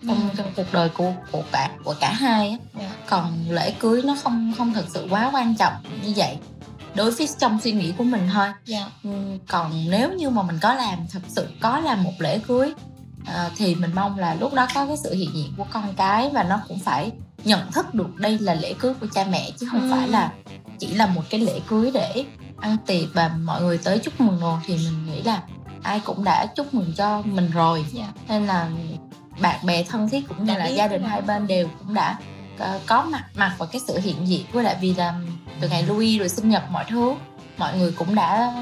[0.09, 2.91] trong, trong cuộc đời của của cả của cả hai á Dạ.
[3.09, 5.73] còn lễ cưới nó không không thực sự quá quan trọng
[6.05, 6.37] như vậy
[6.95, 9.11] đối với trong suy nghĩ của mình thôi dạ Ừ,
[9.49, 12.73] còn nếu như mà mình có làm thật sự có làm một lễ cưới
[13.27, 16.31] à, thì mình mong là lúc đó có cái sự hiện diện của con cái
[16.35, 17.11] và nó cũng phải
[17.45, 19.89] nhận thức được đây là lễ cưới của cha mẹ chứ không Ừ.
[19.91, 20.33] phải là
[20.79, 22.25] chỉ là một cái lễ cưới để
[22.61, 25.43] ăn tiệc và mọi người tới chúc mừng rồi thì mình nghĩ là
[25.83, 28.09] ai cũng đã chúc mừng cho mình rồi Dạ.
[28.29, 28.69] nên là
[29.41, 32.19] bạn bè thân thiết cũng như là gia đình hai bên đều cũng đã
[32.59, 34.47] ờ, có mặt mặt vào cái sự hiện diện.
[34.53, 35.15] Với lại vì là
[35.61, 37.15] từ ngày Louis rồi sinh nhật mọi thứ
[37.59, 38.55] mọi người cũng đã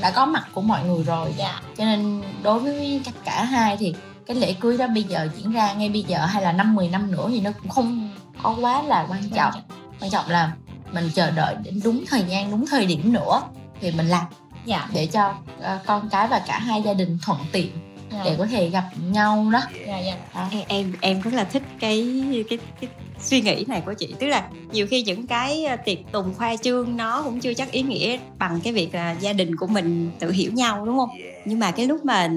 [0.00, 1.34] đã có mặt của mọi người rồi.
[1.36, 1.60] Dạ.
[1.78, 3.94] Cho nên đối với các cả hai thì
[4.26, 6.88] cái lễ cưới đó bây giờ diễn ra ngay bây giờ hay là năm 10
[6.88, 8.10] năm nữa thì nó cũng không
[8.42, 9.52] có quá là quan trọng.
[10.00, 10.52] Quan trọng là
[10.92, 13.42] mình chờ đợi đến đúng thời gian đúng thời điểm nữa
[13.80, 14.24] thì mình làm
[14.64, 14.88] dạ.
[14.92, 17.91] để cho ờ, con cái và cả hai gia đình thuận tiện
[18.24, 19.60] để có thể gặp nhau đó.
[19.86, 20.16] Dạ dạ.
[20.34, 20.48] Đó.
[20.50, 22.90] em em em rất là thích cái cái cái
[23.20, 24.14] suy nghĩ này của chị.
[24.18, 27.72] Tức là nhiều khi những cái ờ, tiệc tùng khoa trương nó cũng chưa chắc
[27.72, 31.10] ý nghĩa bằng cái việc là gia đình của mình tự hiểu nhau đúng không?
[31.44, 32.30] Nhưng mà cái lúc mà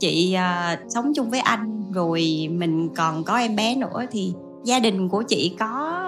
[0.00, 4.32] chị ờ, sống chung với anh rồi mình còn có em bé nữa thì
[4.64, 6.04] gia đình của chị có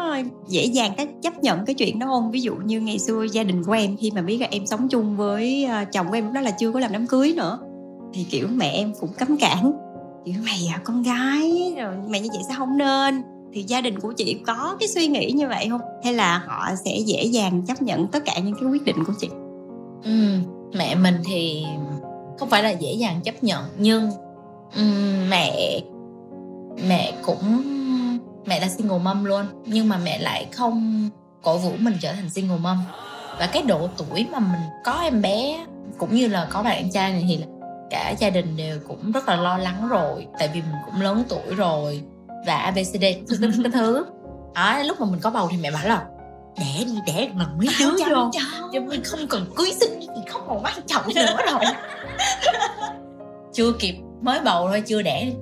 [0.49, 2.31] dễ dàng cách chấp nhận cái chuyện đó không?
[2.31, 4.89] Ví dụ như ngày xưa gia đình của em khi mà biết là em sống
[4.89, 7.59] chung với ờ, chồng của em lúc đó là chưa có làm đám cưới nữa
[8.13, 9.73] thì kiểu mẹ em cũng cấm cản.
[10.25, 13.23] Kiểu mày à con gái rồi mày như vậy sao không nên?
[13.53, 15.81] Thì gia đình của chị có cái suy nghĩ như vậy không?
[16.05, 19.13] Hay là họ sẽ dễ dàng chấp nhận tất cả những cái quyết định của
[19.21, 19.29] chị?
[20.05, 20.39] Ừ,
[20.75, 21.65] mẹ mình thì
[22.39, 24.11] không phải là dễ dàng chấp nhận nhưng
[24.77, 25.81] um, mẹ
[26.89, 27.63] mẹ cũng
[28.47, 31.09] mẹ là single mom luôn nhưng mà mẹ lại không
[31.43, 32.77] cổ vũ mình trở thành single mom.
[33.39, 35.67] Và cái độ tuổi mà mình có em bé
[35.99, 37.47] cũng như là có bạn trai này thì là
[37.91, 41.25] cả gia đình đều cũng rất là lo lắng rồi tại vì mình cũng lớn
[41.29, 42.03] tuổi rồi
[42.47, 44.05] và abcd cái thứ
[44.55, 46.05] đó lúc mà mình có bầu thì mẹ bảo là
[46.59, 48.31] đẻ đi đẻ lần mấy đứa vô.
[48.33, 48.81] cho.
[48.81, 51.61] Mình không cần cưới sinh thì không còn quan trọng nữa rồi
[53.53, 55.33] chưa kịp mới bầu thôi chưa đẻ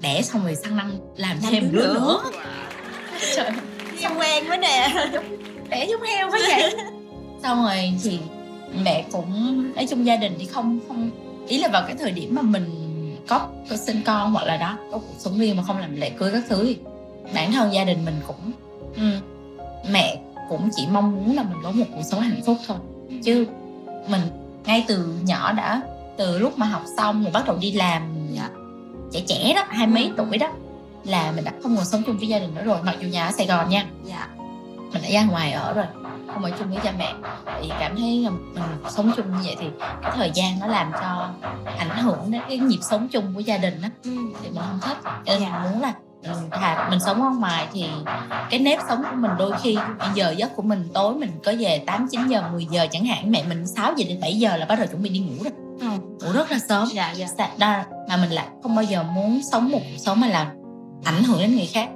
[0.00, 2.22] đẻ xong rồi sang năm làm Làm thêm đứa đứa nữa.
[2.24, 2.30] nữa.
[3.36, 3.50] Trời
[4.00, 4.88] em quen quá nè.
[5.68, 6.76] Đẻ giống heo phải vậy.
[7.42, 8.18] Xong rồi thì
[8.84, 11.10] mẹ cũng nói chung gia đình thì không không
[11.48, 12.64] ý là vào cái thời điểm mà mình
[13.28, 16.10] có, có sinh con hoặc là đó có cuộc sống riêng mà không làm lễ
[16.10, 16.76] cưới các thứ thì
[17.34, 18.52] bản thân gia đình mình cũng
[18.96, 19.18] ừ,
[19.90, 20.18] mẹ
[20.48, 22.76] cũng chỉ mong muốn là mình có một cuộc sống hạnh phúc thôi
[23.24, 23.46] chứ
[24.08, 24.20] mình
[24.64, 25.82] ngay từ nhỏ đã
[26.16, 28.50] từ lúc mà học xong rồi bắt đầu đi làm Dạ.
[29.12, 30.12] trẻ trẻ đó hai mấy Ừ.
[30.16, 30.48] tuổi đó
[31.04, 33.26] là mình đã không còn sống chung với gia đình nữa rồi mặc dù nhà
[33.26, 34.28] ở Sài Gòn nha dạ
[34.92, 35.84] mình đã ra ngoài ở rồi
[36.38, 37.14] không ở chung với cha mẹ.
[37.62, 39.66] Thì cảm thấy là mình sống chung như vậy thì
[40.02, 41.28] cái thời gian nó làm cho
[41.78, 44.10] ảnh hưởng đến cái nhịp sống chung của gia đình đó ừ.
[44.42, 44.96] thì mình không thích.
[45.26, 45.62] Nên Dạ.
[45.62, 47.86] mình muốn là mình thà mình sống ở ngoài thì
[48.50, 49.78] cái nếp sống của mình đôi khi
[50.14, 53.30] giờ giấc của mình tối mình có về 8, 9 giờ 10 giờ chẳng hạn
[53.30, 55.52] mẹ mình 6 giờ đến 7 giờ là bắt đầu chuẩn bị đi ngủ rồi.
[55.80, 55.86] Ừ.
[56.26, 56.88] ngủ rất là sớm.
[56.92, 57.26] Dạ dạ.
[57.58, 60.46] Đa mà mình lại không bao giờ muốn sống một cuộc sống mà làm
[61.04, 61.88] ảnh hưởng đến người khác.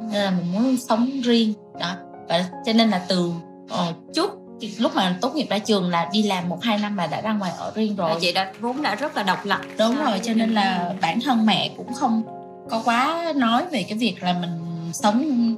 [0.00, 1.54] Nên là mình muốn sống riêng.
[1.80, 1.94] Đó.
[2.28, 3.32] Và cho nên là từ
[3.68, 4.30] ờ, chút
[4.78, 7.32] lúc mà tốt nghiệp ra trường là đi làm một hai năm là đã ra
[7.32, 8.10] ngoài ở riêng rồi.
[8.20, 9.60] Chị đã vốn đã rất là độc lập.
[9.78, 12.22] Đúng rồi cho nên là bản thân mẹ cũng không
[12.70, 14.50] có quá nói về cái việc là mình
[14.92, 15.56] sống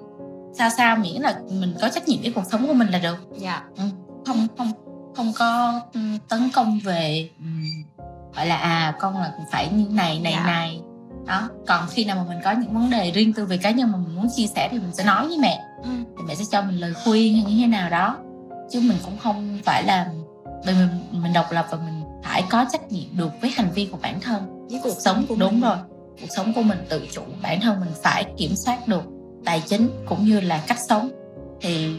[0.59, 3.17] xa xa miễn là mình có trách nhiệm với cuộc sống của mình là được.
[3.39, 3.63] Dạ.
[3.77, 3.83] Ừ,
[4.27, 4.73] không không
[5.17, 7.45] không có ừ, tấn công về ừ,
[8.37, 10.47] gọi là à con là phải như này này Dạ.
[10.47, 10.81] này.
[11.27, 13.93] Đó còn khi nào mà mình có những vấn đề riêng tư về cá nhân
[13.93, 15.91] mà mình muốn chia sẻ thì mình sẽ nói với mẹ ừ.
[16.19, 18.17] thì mẹ sẽ cho mình lời khuyên hay như thế nào đó.
[18.71, 20.11] Chứ mình cũng không phải là
[20.67, 23.89] bởi mình mình độc lập và mình phải có trách nhiệm được với hành vi
[23.93, 24.67] của bản thân.
[24.71, 25.77] Với cuộc sống của đúng rồi.
[26.21, 29.03] Cuộc sống của mình tự chủ bản thân mình phải kiểm soát được
[29.45, 31.09] tài chính cũng như là cách sống.
[31.61, 31.97] Thì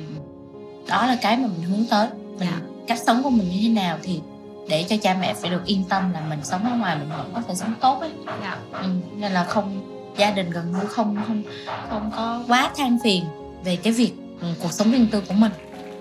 [0.88, 2.08] đó là cái mà mình hướng tới.
[2.40, 2.60] Mình Dạ.
[2.88, 4.22] cách sống của mình như thế nào thì
[4.70, 7.32] để cho cha mẹ phải được yên tâm là mình sống ở ngoài mình vẫn
[7.36, 8.12] có thể sống tốt ấy.
[8.42, 8.58] Dạ.
[8.72, 9.82] Ừ, nên là không
[10.18, 11.44] gia đình gần như không không
[11.90, 13.24] không có quá than phiền
[13.64, 15.51] về cái việc ừ, cuộc sống riêng tư của mình.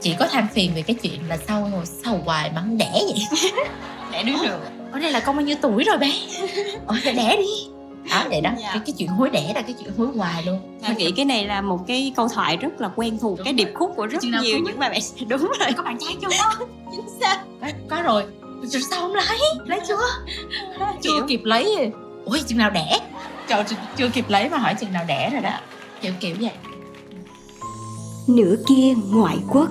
[0.00, 3.40] Chỉ có than phiền về cái chuyện là sau ngồi sau hoài mắng đẻ vậy.
[4.12, 4.60] Đẻ đứa được.
[4.92, 6.12] ở đây là con bao nhiêu tuổi rồi bé?
[6.86, 7.66] Ở phải đẻ đi.
[8.10, 8.50] Đó vậy đó.
[8.60, 8.70] Dạ.
[8.72, 10.78] cái, cái chuyện hối đẻ là cái chuyện hối hoài luôn.
[10.86, 13.52] Tôi nghĩ cái này là một cái câu thoại rất là quen thuộc Đúng Cái
[13.52, 15.72] điệp khúc của rất nhiều cũng những bà mẹ Đúng rồi.
[15.76, 16.28] Có bạn trai chưa?
[16.38, 16.66] Có.
[16.92, 17.38] Chính xác.
[17.60, 18.24] Có, có rồi.
[18.62, 19.38] Rồi sao không lấy?
[19.66, 19.96] Lấy chưa?
[21.02, 21.90] Chưa Kiểu- kịp lấy.
[22.24, 22.98] Ôi chừng nào đẻ?
[23.48, 25.50] Trời chưa, chưa kịp lấy mà hỏi chừng nào đẻ rồi đó.
[26.00, 26.50] Kiểu kiểu vậy
[28.26, 29.68] nửa kia ngoại quốc.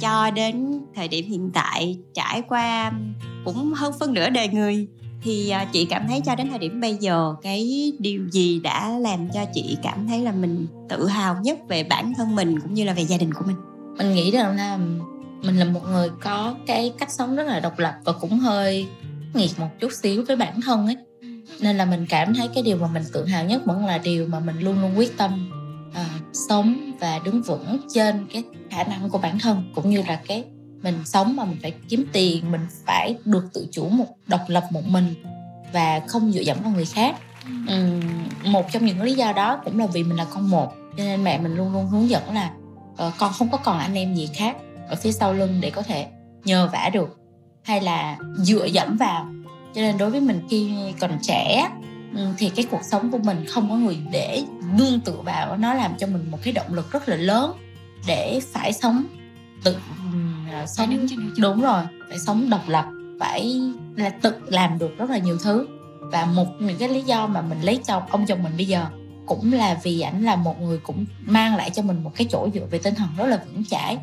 [0.00, 2.92] Cho đến thời điểm hiện tại trải qua
[3.44, 4.88] cũng hơn phân nửa đời người
[5.22, 8.88] thì à, chị cảm thấy cho đến thời điểm bây giờ cái điều gì đã
[8.88, 12.74] làm cho chị cảm thấy là mình tự hào nhất về bản thân mình cũng
[12.74, 13.56] như là về gia đình của mình?
[13.98, 14.78] Mình nghĩ rằng là
[15.42, 18.86] mình là một người có cái cách sống rất là độc lập và cũng hơi
[19.34, 20.96] nghiệt một chút xíu với bản thân ấy
[21.60, 24.26] nên là mình cảm thấy cái điều mà mình tự hào nhất vẫn là điều
[24.26, 25.50] mà mình luôn luôn quyết tâm
[25.94, 30.20] à, sống và đứng vững trên cái khả năng của bản thân cũng như là
[30.26, 30.44] cái
[30.82, 34.64] mình sống mà mình phải kiếm tiền mình phải được tự chủ một độc lập
[34.70, 35.14] một mình
[35.72, 37.16] và không dựa dẫm vào người khác.
[37.68, 38.00] Ừm,
[38.44, 41.24] một trong những lý do đó cũng là vì mình là con một cho nên
[41.24, 42.50] mẹ mình luôn luôn hướng dẫn là
[42.96, 44.56] ờ, con không có còn anh em gì khác
[44.88, 46.06] ở phía sau lưng để có thể
[46.44, 47.18] nhờ vả được
[47.64, 49.26] hay là dựa dẫm vào
[49.74, 51.70] cho nên đối với mình khi còn trẻ
[52.16, 54.44] ừ, thì cái cuộc sống của mình không có người để
[54.78, 57.52] nương tựa vào nó làm cho mình một cái động lực rất là lớn
[58.06, 59.04] để phải sống
[59.64, 59.76] tự
[60.12, 62.84] ừm, à, sống đứng trên đúng rồi phải sống độc lập
[63.22, 63.60] phải
[63.96, 65.66] là tự làm được rất là nhiều thứ.
[66.00, 68.86] Và một những cái lý do mà mình lấy chồng ông chồng mình bây giờ
[69.26, 72.48] cũng là vì ảnh là một người cũng mang lại cho mình một cái chỗ
[72.54, 73.98] dựa về tinh thần rất là vững chãi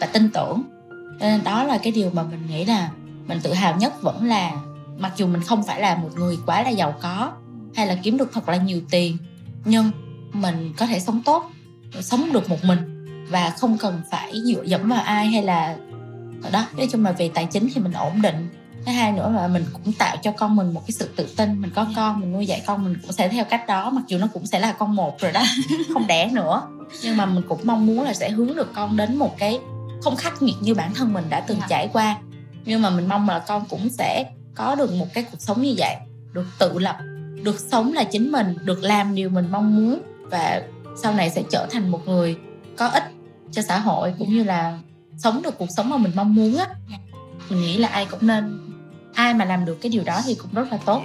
[0.00, 0.62] và tin tưởng.
[0.90, 2.90] Cho nên đó là cái điều mà mình nghĩ là
[3.26, 4.52] mình tự hào nhất vẫn là
[4.98, 7.32] mặc dù mình không phải là một người quá là giàu có
[7.74, 9.16] hay là kiếm được thật là nhiều tiền
[9.64, 9.90] nhưng
[10.32, 11.50] mình có thể sống tốt
[12.00, 12.78] sống được một mình
[13.30, 15.76] và không cần phải dựa dẫm vào ai hay là
[16.52, 18.48] đó nói chung là về tài chính thì mình ổn định.
[18.86, 21.60] Thứ hai nữa là mình cũng tạo cho con mình một cái sự tự tin
[21.60, 24.18] mình có con mình nuôi dạy con mình cũng sẽ theo cách đó mặc dù
[24.18, 25.42] nó cũng sẽ là con một rồi đó
[25.94, 26.62] không đẻ nữa.
[27.02, 29.58] Nhưng mà mình cũng mong muốn là sẽ hướng được con đến một cái
[30.02, 31.66] không khắc nghiệt như bản thân mình đã từng Dạ.
[31.68, 32.16] trải qua.
[32.64, 34.24] Nhưng mà mình mong là con cũng sẽ
[34.54, 35.96] có được một cái cuộc sống như vậy
[36.32, 36.96] được tự lập
[37.42, 40.00] được sống là chính mình được làm điều mình mong muốn
[40.30, 40.62] và
[40.96, 42.36] sau này sẽ trở thành một người
[42.76, 43.04] có ích
[43.52, 44.78] cho xã hội cũng như là
[45.18, 46.66] sống được cuộc sống mà mình mong muốn á.
[47.50, 48.60] Mình nghĩ là ai cũng nên
[49.14, 51.02] ai mà làm được cái điều đó thì cũng rất là tốt.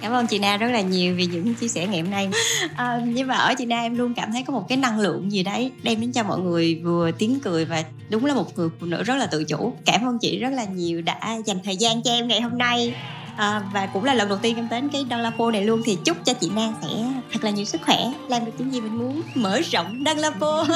[0.00, 2.28] Cảm ơn chị Na rất là nhiều vì những chia sẻ ngày hôm nay.
[2.76, 5.32] À, nhưng mà ở chị Na em luôn cảm thấy có một cái năng lượng
[5.32, 8.68] gì đấy đem đến cho mọi người vừa tiếng cười và đúng là một người
[8.80, 9.72] phụ nữ rất là tự chủ.
[9.84, 12.94] Cảm ơn chị rất là nhiều đã dành thời gian cho em ngày hôm nay.
[13.36, 15.82] À, và cũng là lần đầu tiên em đến cái Đăng Lapo này luôn.
[15.84, 16.88] Thì chúc cho chị Nang sẽ
[17.32, 20.66] thật là nhiều sức khỏe làm được những gì mình muốn mở rộng Đăng Lapo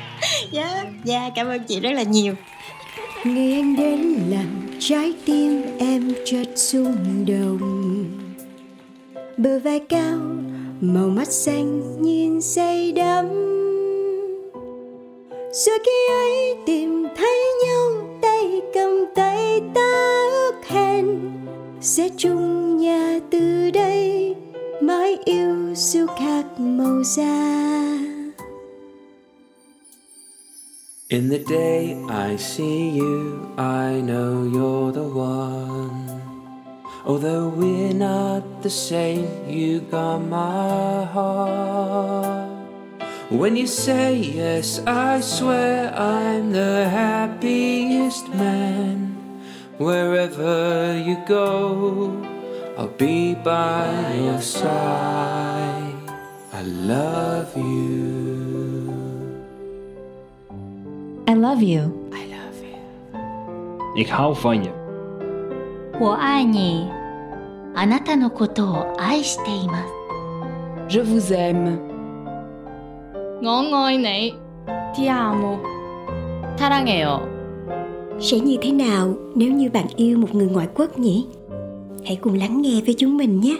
[0.50, 2.34] dạ dạ cảm ơn chị rất là nhiều.
[3.24, 8.04] Ngày anh đến làm trái tim em chợt rung động.
[9.36, 10.18] Bờ vai cao,
[10.80, 13.59] màu mắt xanh nhìn say đắm.
[15.52, 17.90] Rồi khi ấy tìm thấy nhau
[18.22, 21.20] tay cầm tay ta ước hẹn
[21.80, 24.34] Sẽ chung nhà từ đây
[24.80, 27.60] mãi yêu dù khác màu da
[31.08, 36.20] In the day I see you, I know you're the one.
[37.04, 42.49] Although we're not the same, you got my heart.
[43.29, 49.17] When you say yes, I swear I'm the happiest man.
[49.77, 52.11] Wherever you go,
[52.77, 55.95] I'll be by your side.
[56.53, 58.45] I love you.
[61.27, 61.81] I love you
[62.13, 63.95] I love you.
[63.95, 64.69] Ik hou van je.
[65.99, 66.91] 我爱你
[67.73, 69.93] あなたのことを愛しています
[70.87, 71.88] Je vous aime.
[73.42, 74.34] 我愛你
[74.94, 75.58] Ti amo
[76.58, 77.20] Tarangeo
[78.20, 81.26] Sẽ như thế nào nếu như bạn yêu một người ngoại quốc nhỉ?
[82.04, 83.56] Hãy cùng lắng nghe với chúng mình nhé.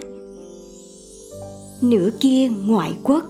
[1.82, 3.24] Nửa kia ngoại quốc.